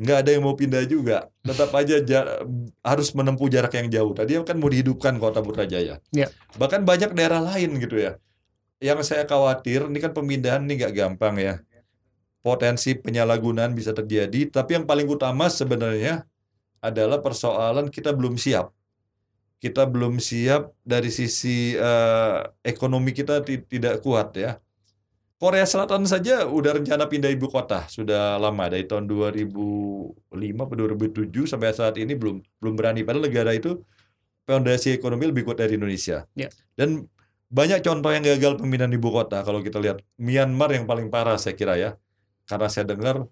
nggak 0.00 0.16
ada 0.24 0.30
yang 0.32 0.42
mau 0.48 0.56
pindah 0.56 0.82
juga. 0.88 1.28
Tetap 1.44 1.70
aja 1.76 2.00
ja- 2.00 2.40
harus 2.80 3.12
menempuh 3.12 3.52
jarak 3.52 3.76
yang 3.76 3.92
jauh. 3.92 4.12
Tadi 4.16 4.40
kan 4.42 4.56
mau 4.56 4.72
dihidupkan 4.72 5.20
kota 5.20 5.44
Putrajaya. 5.44 6.00
Iya. 6.10 6.32
Bahkan 6.56 6.88
banyak 6.88 7.12
daerah 7.12 7.44
lain 7.44 7.76
gitu 7.76 8.00
ya. 8.00 8.16
Yang 8.80 9.12
saya 9.12 9.28
khawatir 9.28 9.92
ini 9.92 10.00
kan 10.00 10.16
pemindahan 10.16 10.64
ini 10.64 10.80
nggak 10.80 10.94
gampang 10.96 11.36
ya. 11.36 11.54
Potensi 12.40 12.96
penyalahgunaan 12.96 13.76
bisa 13.76 13.92
terjadi. 13.92 14.48
Tapi 14.48 14.80
yang 14.80 14.88
paling 14.88 15.04
utama 15.04 15.52
sebenarnya 15.52 16.24
adalah 16.80 17.20
persoalan 17.20 17.92
kita 17.92 18.16
belum 18.16 18.40
siap. 18.40 18.72
Kita 19.60 19.84
belum 19.84 20.16
siap 20.18 20.72
dari 20.80 21.12
sisi 21.12 21.76
eh, 21.76 22.38
ekonomi 22.64 23.12
kita 23.12 23.44
ti- 23.44 23.60
tidak 23.60 24.00
kuat 24.00 24.32
ya. 24.40 24.56
Korea 25.40 25.64
Selatan 25.64 26.04
saja 26.04 26.44
udah 26.44 26.76
rencana 26.80 27.08
pindah 27.08 27.32
ibu 27.32 27.48
kota 27.48 27.88
sudah 27.88 28.36
lama 28.36 28.68
dari 28.68 28.84
tahun 28.84 29.08
2005 29.08 30.28
atau 30.36 30.76
2007 30.76 31.48
sampai 31.48 31.72
saat 31.72 31.96
ini 31.96 32.12
belum 32.12 32.44
belum 32.60 32.74
berani 32.76 33.00
padahal 33.04 33.24
negara 33.24 33.56
itu 33.56 33.80
fondasi 34.44 34.92
ekonomi 34.92 35.32
lebih 35.32 35.48
kuat 35.48 35.64
dari 35.64 35.80
Indonesia. 35.80 36.28
Ya. 36.36 36.52
Dan 36.76 37.08
banyak 37.48 37.80
contoh 37.80 38.12
yang 38.12 38.20
gagal 38.20 38.60
pemindahan 38.60 38.92
ibu 38.92 39.08
kota 39.08 39.40
kalau 39.40 39.64
kita 39.64 39.80
lihat 39.80 40.04
Myanmar 40.20 40.76
yang 40.76 40.84
paling 40.84 41.08
parah 41.08 41.40
saya 41.40 41.56
kira 41.56 41.80
ya. 41.80 41.96
Karena 42.44 42.68
saya 42.68 42.84
dengar 42.84 43.24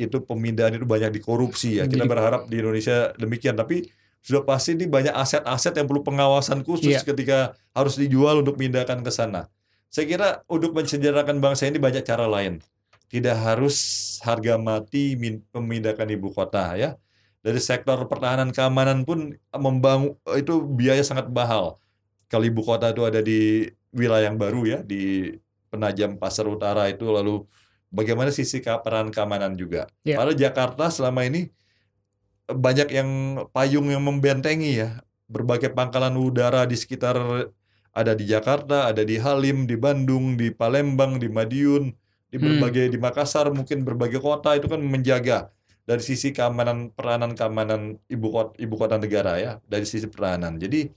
itu 0.00 0.24
pemindahan 0.24 0.72
itu 0.74 0.88
banyak 0.88 1.12
dikorupsi 1.12 1.76
ya. 1.76 1.84
Kita 1.84 2.08
berharap 2.08 2.48
di 2.48 2.56
Indonesia 2.56 3.12
demikian 3.20 3.52
tapi 3.52 3.84
sudah 4.24 4.40
pasti 4.40 4.72
ini 4.72 4.88
banyak 4.88 5.12
aset-aset 5.12 5.76
yang 5.76 5.84
perlu 5.84 6.00
pengawasan 6.00 6.64
khusus 6.64 6.96
Iya. 6.96 7.04
ketika 7.04 7.38
harus 7.76 8.00
dijual 8.00 8.40
untuk 8.40 8.56
pindahkan 8.56 9.04
ke 9.04 9.12
sana. 9.12 9.52
Saya 9.92 10.08
kira 10.08 10.28
untuk 10.48 10.72
mensejarahkan 10.72 11.36
bangsa 11.38 11.68
ini 11.68 11.76
banyak 11.76 12.00
cara 12.02 12.24
lain. 12.24 12.64
Tidak 13.12 13.36
harus 13.36 13.76
harga 14.24 14.56
mati 14.56 15.14
min- 15.14 15.44
memindahkan 15.52 16.08
ibu 16.08 16.32
kota 16.32 16.72
ya. 16.74 16.96
Dari 17.44 17.60
sektor 17.60 18.00
pertahanan 18.08 18.48
keamanan 18.50 19.04
pun 19.04 19.36
membangun 19.52 20.16
itu 20.34 20.64
biaya 20.64 21.04
sangat 21.04 21.28
mahal. 21.28 21.76
Kalau 22.32 22.48
ibu 22.48 22.64
kota 22.64 22.90
itu 22.90 23.04
ada 23.04 23.20
di 23.20 23.68
wilayah 23.92 24.32
yang 24.32 24.40
baru 24.40 24.64
ya 24.64 24.78
di 24.80 25.36
Penajam 25.68 26.16
Pasar 26.16 26.48
Utara 26.48 26.88
itu 26.88 27.04
lalu 27.12 27.44
bagaimana 27.92 28.32
sisi 28.32 28.64
peran 28.64 29.12
keamanan 29.12 29.52
juga. 29.54 29.84
Ya. 30.02 30.16
Padahal 30.16 30.34
Jakarta 30.34 30.88
selama 30.88 31.28
ini 31.28 31.52
banyak 32.48 32.88
yang 32.92 33.10
payung 33.50 33.88
yang 33.88 34.04
membentengi 34.04 34.84
ya. 34.84 35.00
Berbagai 35.24 35.72
pangkalan 35.72 36.14
udara 36.20 36.68
di 36.68 36.76
sekitar 36.76 37.16
ada 37.94 38.12
di 38.12 38.26
Jakarta, 38.26 38.90
ada 38.90 39.06
di 39.06 39.16
Halim, 39.16 39.64
di 39.70 39.78
Bandung, 39.78 40.34
di 40.34 40.50
Palembang, 40.50 41.16
di 41.16 41.30
Madiun, 41.30 41.94
di 42.28 42.36
Hmm. 42.36 42.58
berbagai 42.58 42.90
di 42.90 42.98
Makassar, 42.98 43.48
mungkin 43.54 43.86
berbagai 43.86 44.18
kota 44.18 44.58
itu 44.58 44.66
kan 44.66 44.82
menjaga 44.82 45.54
dari 45.86 46.02
sisi 46.02 46.34
keamanan 46.34 46.90
peranan 46.90 47.36
keamanan 47.38 48.00
ibu 48.10 48.28
kota 48.34 48.52
ibu 48.58 48.74
kota 48.74 48.98
negara 48.98 49.38
ya, 49.38 49.52
dari 49.64 49.86
sisi 49.86 50.10
pertahanan. 50.10 50.58
Jadi 50.58 50.90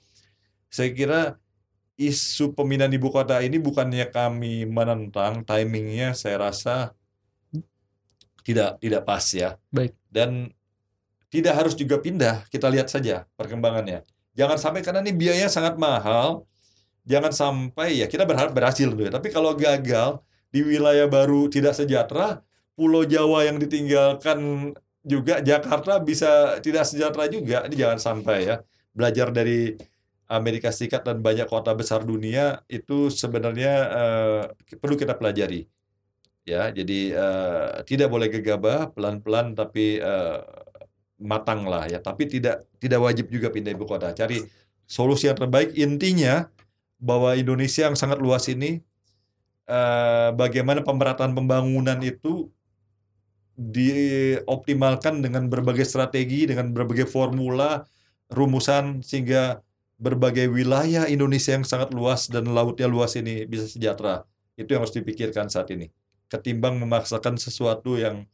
saya 0.67 0.89
kira 0.91 1.21
isu 1.97 2.53
pemindahan 2.57 2.93
ibu 2.93 3.09
kota 3.13 3.41
ini 3.45 3.57
bukannya 3.61 4.09
kami 4.09 4.65
menentang 4.65 5.45
timingnya 5.45 6.13
saya 6.17 6.49
rasa 6.49 6.97
tidak 8.41 8.79
tidak 8.81 9.03
pas 9.05 9.25
ya. 9.33 9.59
Baik. 9.69 9.93
Dan 10.09 10.49
tidak 11.27 11.53
harus 11.59 11.73
juga 11.75 11.99
pindah, 11.99 12.47
kita 12.47 12.71
lihat 12.71 12.87
saja 12.87 13.27
perkembangannya. 13.35 14.03
Jangan 14.37 14.57
sampai 14.61 14.81
karena 14.85 15.01
ini 15.03 15.11
biayanya 15.11 15.49
sangat 15.51 15.75
mahal, 15.75 16.45
jangan 17.03 17.33
sampai 17.33 17.99
ya 17.99 18.07
kita 18.07 18.23
berharap 18.23 18.53
berhasil 18.53 18.87
ya. 18.87 19.09
Tapi 19.11 19.27
kalau 19.33 19.51
gagal 19.57 20.21
di 20.53 20.63
wilayah 20.63 21.09
baru 21.09 21.51
tidak 21.51 21.75
sejahtera, 21.75 22.45
Pulau 22.77 23.03
Jawa 23.03 23.49
yang 23.49 23.57
ditinggalkan 23.57 24.71
juga 25.01 25.41
Jakarta 25.41 25.97
bisa 25.97 26.61
tidak 26.61 26.85
sejahtera 26.85 27.25
juga. 27.27 27.57
Ini 27.65 27.75
jangan 27.75 27.99
sampai 27.99 28.37
ya. 28.45 28.55
Belajar 28.93 29.33
dari 29.33 29.73
Amerika 30.27 30.69
Serikat 30.69 31.07
dan 31.07 31.23
banyak 31.23 31.47
kota 31.47 31.71
besar 31.71 32.03
dunia 32.03 32.61
itu 32.67 33.07
sebenarnya 33.09 33.73
eh, 33.89 34.41
perlu 34.77 34.99
kita 34.99 35.15
pelajari. 35.15 35.65
Ya, 36.47 36.71
jadi 36.71 36.99
eh, 37.11 37.69
tidak 37.83 38.07
boleh 38.11 38.27
gegabah, 38.31 38.91
pelan-pelan 38.95 39.55
tapi 39.55 39.99
eh, 39.99 40.39
matang 41.17 41.65
lah 41.65 41.89
ya. 41.89 41.99
Tapi 41.99 42.29
tidak 42.29 42.65
tidak 42.77 42.99
wajib 43.01 43.29
juga 43.29 43.49
pindah 43.49 43.73
ibu 43.73 43.85
kota. 43.85 44.13
Cari 44.13 44.41
solusi 44.87 45.27
yang 45.29 45.37
terbaik. 45.37 45.73
Intinya 45.75 46.47
bahwa 46.97 47.37
Indonesia 47.37 47.85
yang 47.89 47.97
sangat 47.97 48.17
luas 48.17 48.49
ini 48.49 48.81
eh, 49.69 50.29
bagaimana 50.33 50.81
pemerataan 50.81 51.33
pembangunan 51.37 51.99
itu 52.01 52.49
dioptimalkan 53.57 55.25
dengan 55.25 55.49
berbagai 55.49 55.85
strategi, 55.85 56.45
dengan 56.45 56.69
berbagai 56.69 57.09
formula, 57.09 57.81
rumusan 58.29 59.01
sehingga 59.01 59.65
berbagai 59.97 60.45
wilayah 60.45 61.09
Indonesia 61.09 61.57
yang 61.57 61.65
sangat 61.65 61.89
luas 61.89 62.29
dan 62.29 62.45
lautnya 62.53 62.85
luas 62.85 63.17
ini 63.17 63.49
bisa 63.49 63.65
sejahtera. 63.65 64.29
Itu 64.53 64.77
yang 64.77 64.85
harus 64.85 64.93
dipikirkan 64.93 65.49
saat 65.49 65.73
ini. 65.73 65.89
Ketimbang 66.29 66.77
memaksakan 66.77 67.41
sesuatu 67.41 67.97
yang 67.97 68.29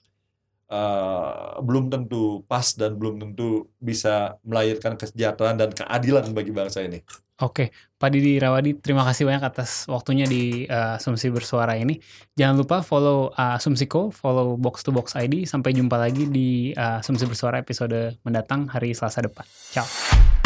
uh, 0.70 1.60
belum 1.60 1.90
tentu 1.92 2.46
pas 2.48 2.64
dan 2.78 2.96
belum 2.96 3.20
tentu 3.20 3.68
bisa 3.82 4.38
melahirkan 4.46 4.96
kesejahteraan 4.96 5.58
dan 5.60 5.70
keadilan 5.74 6.32
bagi 6.32 6.52
bangsa 6.54 6.86
ini. 6.86 7.04
Oke, 7.42 7.74
Pak 7.98 8.14
Didi 8.14 8.38
Rawadi, 8.38 8.78
terima 8.78 9.02
kasih 9.04 9.26
banyak 9.26 9.42
atas 9.42 9.90
waktunya 9.90 10.30
di 10.30 10.70
uh, 10.70 11.02
Asumsi 11.02 11.34
Bersuara 11.34 11.74
ini. 11.76 11.98
Jangan 12.38 12.62
lupa 12.62 12.86
follow 12.86 13.34
uh, 13.34 13.58
Asumsiko, 13.58 14.14
follow 14.14 14.54
Box 14.56 14.86
to 14.86 14.94
Box 14.94 15.18
ID. 15.18 15.50
Sampai 15.50 15.74
jumpa 15.74 15.98
lagi 15.98 16.30
di 16.30 16.72
uh, 16.78 17.02
Asumsi 17.02 17.26
Bersuara 17.26 17.58
episode 17.58 18.22
mendatang 18.22 18.70
hari 18.70 18.94
Selasa 18.94 19.26
depan. 19.26 19.44
Ciao. 19.74 20.43